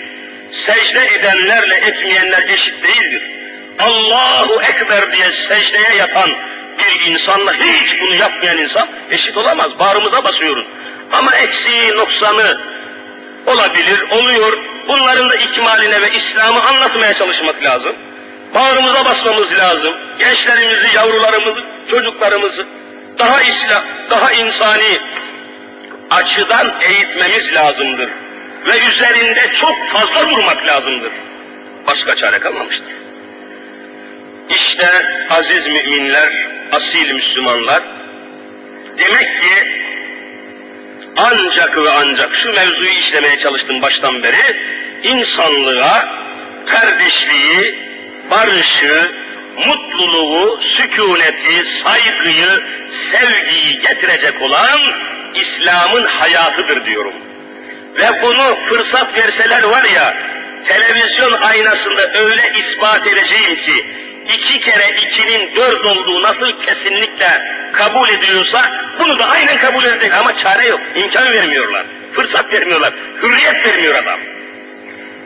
[0.67, 3.31] Secde edenlerle etmeyenler eşit değildir.
[3.79, 6.31] Allahu Ekber diye secdeye yapan
[6.79, 9.79] bir insanla hiç bunu yapmayan insan eşit olamaz.
[9.79, 10.67] Bağrımıza basıyoruz.
[11.13, 12.61] Ama eksiği, noksanı
[13.47, 14.68] olabilir, oluyor.
[14.89, 17.97] Bunların da ikmaline ve İslam'ı anlatmaya çalışmak lazım.
[18.55, 19.95] Bağrımıza basmamız lazım.
[20.19, 22.67] Gençlerimizi, yavrularımızı, çocuklarımızı
[23.19, 24.99] daha İslam, daha insani
[26.11, 28.11] açıdan eğitmemiz lazımdır.
[28.67, 31.13] Ve üzerinde çok fazla vurmak lazımdır.
[31.87, 32.93] Başka çare kalmamıştır.
[34.51, 34.89] İşte
[35.31, 36.33] aziz müminler,
[36.73, 37.83] asil Müslümanlar,
[38.99, 39.79] demek ki
[41.19, 44.37] ancak ve ancak şu mevzuyu işlemeye çalıştım baştan beri,
[45.03, 46.09] insanlığa
[46.67, 47.79] kardeşliği,
[48.31, 49.13] barışı,
[49.67, 52.63] mutluluğu, sükuneti, saygıyı,
[53.11, 54.81] sevgiyi getirecek olan
[55.35, 57.15] İslam'ın hayatıdır diyorum.
[57.99, 60.17] Ve bunu fırsat verseler var ya,
[60.67, 63.87] televizyon aynasında öyle ispat edeceğim ki,
[64.29, 68.61] iki kere ikinin dört olduğu nasıl kesinlikle kabul ediliyorsa,
[68.99, 74.21] bunu da aynen kabul edecek ama çare yok, imkan vermiyorlar, fırsat vermiyorlar, hürriyet vermiyor adam.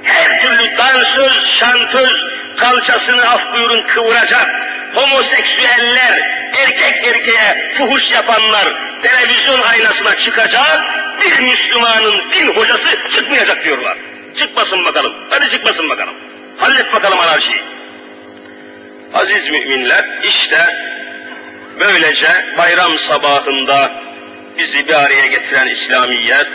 [0.03, 2.16] Her türlü dansöz, şantöz,
[2.57, 4.50] kalçasını af buyurun kıvıracak,
[4.94, 8.68] homoseksüeller, erkek erkeğe fuhuş yapanlar
[9.03, 10.82] televizyon aynasına çıkacak,
[11.20, 13.96] bir Müslümanın din hocası çıkmayacak diyorlar.
[14.38, 16.14] Çıkmasın bakalım, hadi çıkmasın bakalım.
[16.59, 17.71] Hallet bakalım anarşiyi.
[19.14, 20.58] Aziz müminler, işte
[21.80, 24.02] böylece bayram sabahında
[24.58, 26.48] bizi bir araya getiren İslamiyet,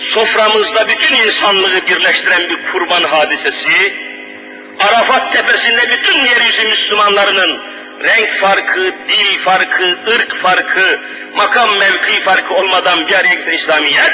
[0.00, 3.94] soframızda bütün insanlığı birleştiren bir kurban hadisesi,
[4.80, 7.60] Arafat tepesinde bütün yeryüzü Müslümanlarının
[8.04, 11.00] renk farkı, dil farkı, ırk farkı,
[11.36, 14.12] makam mevki farkı olmadan bir araya getiren İslamiyet,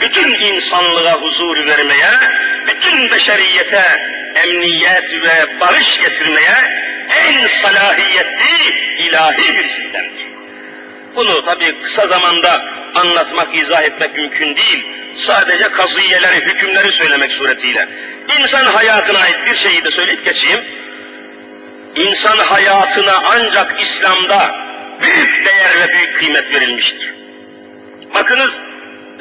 [0.00, 2.10] bütün insanlığa huzur vermeye,
[2.66, 3.82] bütün beşeriyete
[4.44, 6.88] emniyet ve barış getirmeye
[7.26, 10.26] en salahiyetli ilahi bir sistemdir.
[11.16, 14.86] Bunu tabi kısa zamanda anlatmak, izah etmek mümkün değil.
[15.16, 17.88] Sadece kazıyeleri, hükümleri söylemek suretiyle.
[18.38, 20.60] İnsan hayatına ait bir şeyi de söyleyip geçeyim.
[21.96, 24.68] İnsan hayatına ancak İslam'da
[25.00, 27.14] büyük değer ve büyük kıymet verilmiştir.
[28.14, 28.50] Bakınız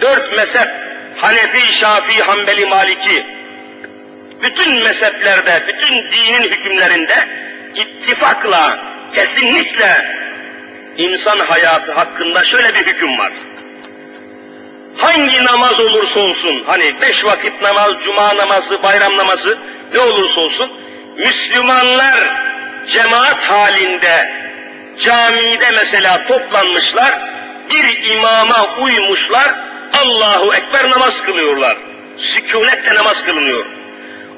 [0.01, 0.69] dört mezhep,
[1.17, 3.25] Hanefi, Şafii, Hanbeli, Maliki,
[4.43, 7.27] bütün mezheplerde, bütün dinin hükümlerinde
[7.75, 8.79] ittifakla,
[9.15, 10.17] kesinlikle
[10.97, 13.31] insan hayatı hakkında şöyle bir hüküm var.
[14.97, 19.57] Hangi namaz olursa olsun, hani beş vakit namaz, cuma namazı, bayram namazı
[19.93, 20.71] ne olursa olsun,
[21.17, 22.47] Müslümanlar
[22.87, 24.31] cemaat halinde
[24.99, 27.19] camide mesela toplanmışlar,
[27.73, 29.55] bir imama uymuşlar,
[29.93, 31.77] Allahu Ekber namaz kılıyorlar.
[32.17, 33.65] Sükunetle namaz kılınıyor.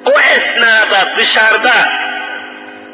[0.06, 1.94] O esnada dışarıda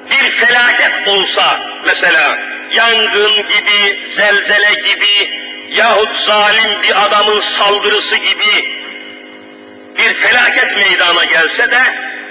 [0.10, 2.38] bir felaket olsa mesela
[2.74, 5.42] yangın gibi, zelzele gibi
[5.72, 8.76] yahut zalim bir adamın saldırısı gibi
[9.98, 11.82] bir felaket meydana gelse de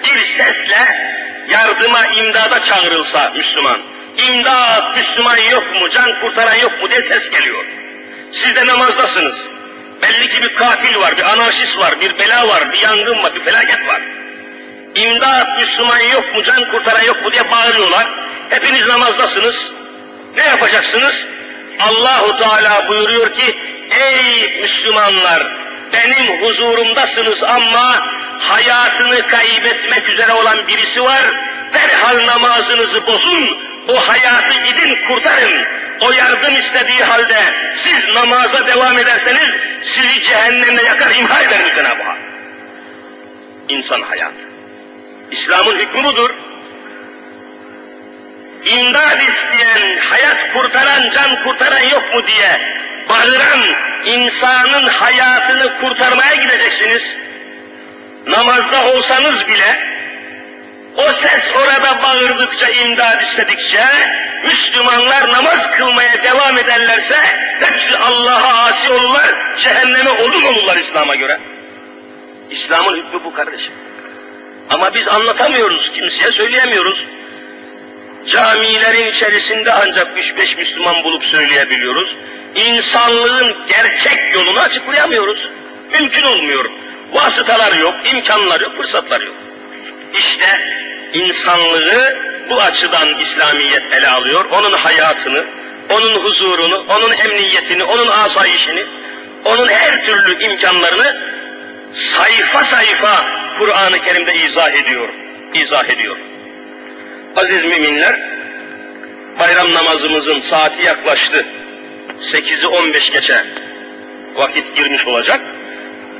[0.05, 1.15] bir sesle
[1.51, 3.79] yardıma, imdada çağrılsa Müslüman.
[4.29, 7.65] İmdat, Müslüman yok mu, can kurtaran yok mu diye ses geliyor.
[8.33, 9.37] Siz de namazdasınız.
[10.05, 13.45] Belli ki bir katil var, bir anarşist var, bir bela var, bir yangın var, bir
[13.45, 14.03] felaket var.
[14.95, 18.07] İmdat, Müslüman yok mu, can kurtaran yok mu diye bağırıyorlar.
[18.51, 19.57] Hepiniz namazdasınız.
[20.37, 21.15] Ne yapacaksınız?
[21.81, 23.57] Allahu Teala buyuruyor ki,
[23.91, 25.47] ey Müslümanlar,
[25.95, 28.07] benim huzurumdasınız ama
[28.39, 31.23] hayatını kaybetmek üzere olan birisi var,
[31.75, 33.59] derhal namazınızı bozun,
[33.89, 35.67] o hayatı gidin kurtarın.
[36.01, 37.37] O yardım istediği halde
[37.77, 39.51] siz namaza devam ederseniz
[39.85, 42.19] sizi cehennemde yakar imha eder Cenab-ı Hak.
[43.69, 44.45] İnsan hayatı.
[45.31, 46.31] İslam'ın hükmü budur.
[48.65, 52.75] İmdad isteyen, hayat kurtaran, can kurtaran yok mu diye
[53.09, 53.61] bağıran
[54.05, 57.03] insanın hayatını kurtarmaya gideceksiniz.
[58.27, 59.94] Namazda olsanız bile
[60.97, 63.85] o ses orada bağırdıkça, imdad istedikçe
[64.45, 67.17] Müslümanlar namaz kılmaya devam ederlerse
[67.61, 71.39] hepsi Allah'a asi olurlar, cehenneme odun olurlar İslam'a göre.
[72.51, 73.73] İslam'ın hükmü bu kardeşim.
[74.71, 77.05] Ama biz anlatamıyoruz, kimseye söyleyemiyoruz.
[78.27, 82.17] Camilerin içerisinde ancak üç beş Müslüman bulup söyleyebiliyoruz.
[82.55, 85.49] İnsanlığın gerçek yolunu açıklayamıyoruz.
[85.93, 86.65] Mümkün olmuyor.
[87.13, 89.44] Vasıtalar yok, imkanlar yok, fırsatlar yok.
[90.19, 90.47] İşte
[91.15, 92.17] insanlığı
[92.51, 94.45] bu açıdan İslamiyet ele alıyor.
[94.45, 95.45] Onun hayatını,
[95.91, 98.85] onun huzurunu, onun emniyetini, onun asayişini,
[99.45, 101.17] onun her türlü imkanlarını
[101.95, 103.27] sayfa sayfa
[103.59, 105.09] Kur'an-ı Kerim'de izah ediyor.
[105.55, 106.17] İzah ediyor.
[107.37, 108.21] Aziz müminler,
[109.39, 111.47] bayram namazımızın saati yaklaştı.
[112.33, 113.47] 8'i 15 geçe
[114.35, 115.41] vakit girmiş olacak.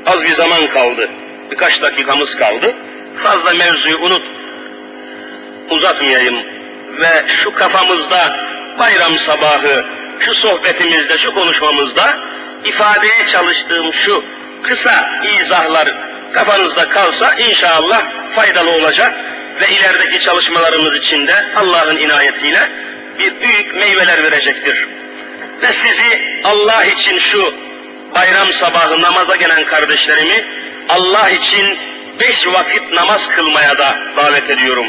[0.05, 1.09] Az bir zaman kaldı.
[1.51, 2.75] Birkaç dakikamız kaldı.
[3.23, 4.23] Fazla mevzuyu unut,
[5.69, 6.35] uzatmayayım
[7.01, 8.37] ve şu kafamızda
[8.79, 9.85] bayram sabahı,
[10.19, 12.17] şu sohbetimizde, şu konuşmamızda
[12.65, 14.23] ifadeye çalıştığım şu
[14.63, 15.93] kısa izahlar
[16.33, 18.03] kafanızda kalsa inşallah
[18.35, 19.13] faydalı olacak
[19.61, 22.71] ve ilerideki çalışmalarımız için de Allah'ın inayetiyle
[23.19, 24.87] bir büyük meyveler verecektir.
[25.61, 27.53] Ve sizi Allah için şu
[28.15, 30.45] bayram sabahı namaza gelen kardeşlerimi
[30.89, 31.77] Allah için
[32.19, 34.85] beş vakit namaz kılmaya da davet ediyorum.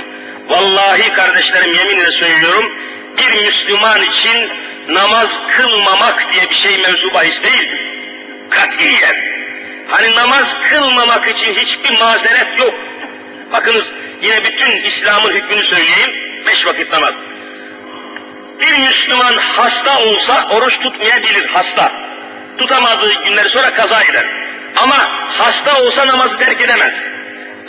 [0.48, 2.72] Vallahi kardeşlerim yeminle söylüyorum,
[3.18, 4.50] bir Müslüman için
[4.88, 7.70] namaz kılmamak diye bir şey mevzu bahis değil.
[8.50, 9.16] Katiyen.
[9.88, 12.74] Hani namaz kılmamak için hiçbir mazeret yok.
[13.52, 13.84] Bakınız
[14.22, 16.10] yine bütün İslam'ın hükmünü söyleyeyim.
[16.46, 17.12] Beş vakit namaz.
[18.60, 21.92] Bir Müslüman hasta olsa oruç tutmayabilir hasta.
[22.58, 24.26] Tutamadığı günleri sonra kaza eder.
[24.82, 24.96] Ama
[25.38, 26.92] hasta olsa namazı terk edemez.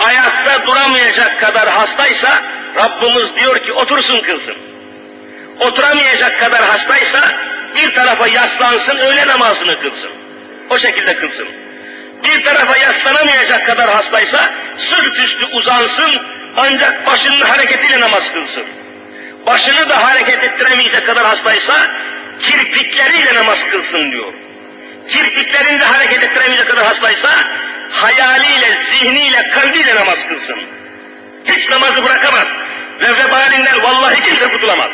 [0.05, 2.41] Ayakta duramayacak kadar hastaysa
[2.75, 4.55] Rabbimiz diyor ki otursun kılsın.
[5.59, 7.19] Oturamayacak kadar hastaysa
[7.75, 10.09] bir tarafa yaslansın öğle namazını kılsın.
[10.69, 11.47] O şekilde kılsın.
[12.23, 16.21] Bir tarafa yaslanamayacak kadar hastaysa sırt üstü uzansın
[16.57, 18.63] ancak başının hareketiyle namaz kılsın.
[19.45, 21.73] Başını da hareket ettiremeyecek kadar hastaysa
[22.41, 24.33] kirpikleriyle namaz kılsın diyor.
[25.09, 27.29] Kirpiklerini de hareket ettiremeyecek kadar hastaysa
[27.91, 30.55] hayaliyle, zihniyle, kalbiyle namaz kılsın.
[31.45, 32.45] Hiç namazı bırakamaz.
[33.01, 34.87] Ve vebalinden vallahi kimse kurtulamaz.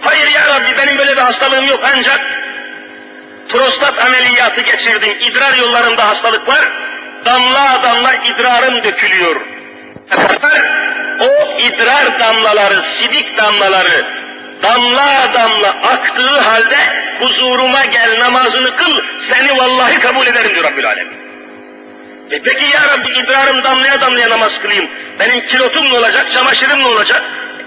[0.00, 2.20] Hayır ya Rabbi benim böyle bir hastalığım yok ancak
[3.48, 5.18] prostat ameliyatı geçirdim.
[5.20, 6.72] İdrar yollarında hastalık var.
[7.24, 9.36] Damla damla idrarım dökülüyor.
[11.20, 14.22] O idrar damlaları, sidik damlaları
[14.62, 16.76] damla damla aktığı halde
[17.20, 21.21] huzuruma gel namazını kıl seni vallahi kabul ederim diyor Rabbül Alemin.
[22.32, 24.88] E peki ya Rabbi idrarım damlaya damlaya namaz kılayım.
[25.20, 27.22] Benim kilotum ne olacak, çamaşırım ne olacak?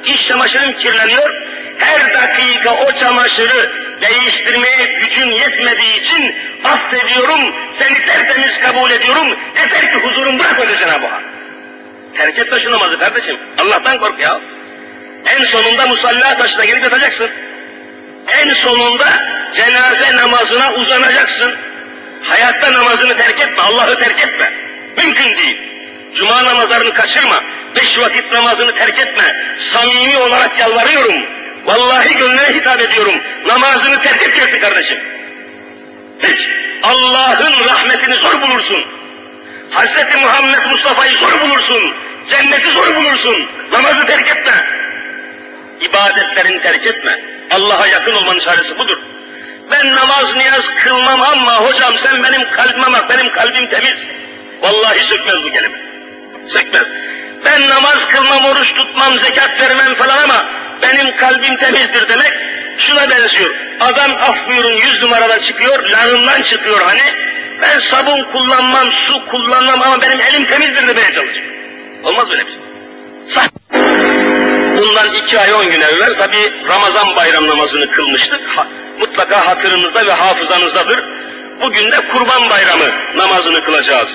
[0.05, 1.33] İş çamaşırım kirleniyor.
[1.77, 9.27] Her dakika o çamaşırı değiştirmeye gücün yetmediği için affediyorum, seni tertemiz kabul ediyorum.
[9.57, 11.23] Yeter ki huzurum bırak öyle Cenab-ı Hak.
[12.17, 13.37] Terk etme şu namazı kardeşim.
[13.57, 14.39] Allah'tan kork ya.
[15.37, 17.29] En sonunda musalla taşına gelip yatacaksın.
[18.41, 19.05] En sonunda
[19.55, 21.55] cenaze namazına uzanacaksın.
[22.27, 24.53] Hayatta namazını terk etme, Allah'ı terk etme.
[24.97, 25.57] Mümkün değil.
[26.15, 27.43] Cuma namazlarını kaçırma.
[27.75, 29.55] Beş vakit namazını terk etme.
[29.57, 31.25] Samimi olarak yalvarıyorum.
[31.65, 33.15] Vallahi gönlüne hitap ediyorum.
[33.45, 34.99] Namazını terk edeceksin kardeşim.
[36.23, 36.49] Hiç.
[36.83, 38.85] Allah'ın rahmetini zor bulursun.
[39.71, 40.15] Hz.
[40.21, 41.93] Muhammed Mustafa'yı zor bulursun.
[42.29, 43.49] Cenneti zor bulursun.
[43.71, 44.65] Namazı terk etme.
[45.81, 47.19] İbadetlerini terk etme.
[47.51, 48.97] Allah'a yakın olmanın çaresi budur.
[49.71, 53.95] Ben namaz niyaz kılmam ama hocam sen benim kalbime bak, benim kalbim temiz.
[54.61, 55.77] Vallahi sökmez bu kelime.
[56.49, 56.83] Sökmez.
[57.45, 60.45] Ben namaz kılmam, oruç tutmam, zekat vermem falan ama
[60.81, 62.33] benim kalbim temizdir demek
[62.77, 63.55] şuna benziyor.
[63.79, 67.01] Adam af buyurun yüz numarada çıkıyor, lanından çıkıyor hani.
[67.61, 71.45] Ben sabun kullanmam, su kullanmam ama benim elim temizdir demeye çalışıyor.
[72.03, 72.59] Olmaz böyle bir şey.
[73.29, 74.44] Sah.
[74.77, 76.37] Bundan iki ay on gün evvel tabi
[76.69, 78.41] Ramazan bayram namazını kılmıştık.
[78.55, 78.67] Ha,
[78.99, 81.03] mutlaka hatırınızda ve hafızanızdadır.
[81.61, 84.07] Bugün de kurban bayramı namazını kılacağız.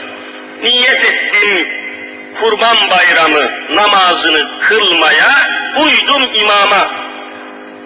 [0.63, 1.69] Niyet ettim
[2.41, 5.31] kurban bayramı namazını kılmaya
[5.77, 6.91] uydum imama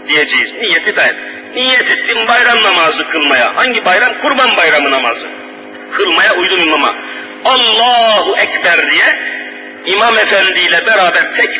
[0.09, 0.53] diyeceğiz.
[0.61, 1.17] Niyeti de
[1.55, 3.57] Niyet ettim bayram namazı kılmaya.
[3.57, 4.13] Hangi bayram?
[4.23, 5.27] Kurban bayramı namazı.
[5.93, 6.95] Kılmaya uydum imama.
[7.45, 9.35] Allahu Ekber diye
[9.87, 11.51] İmam Efendi ile beraber tek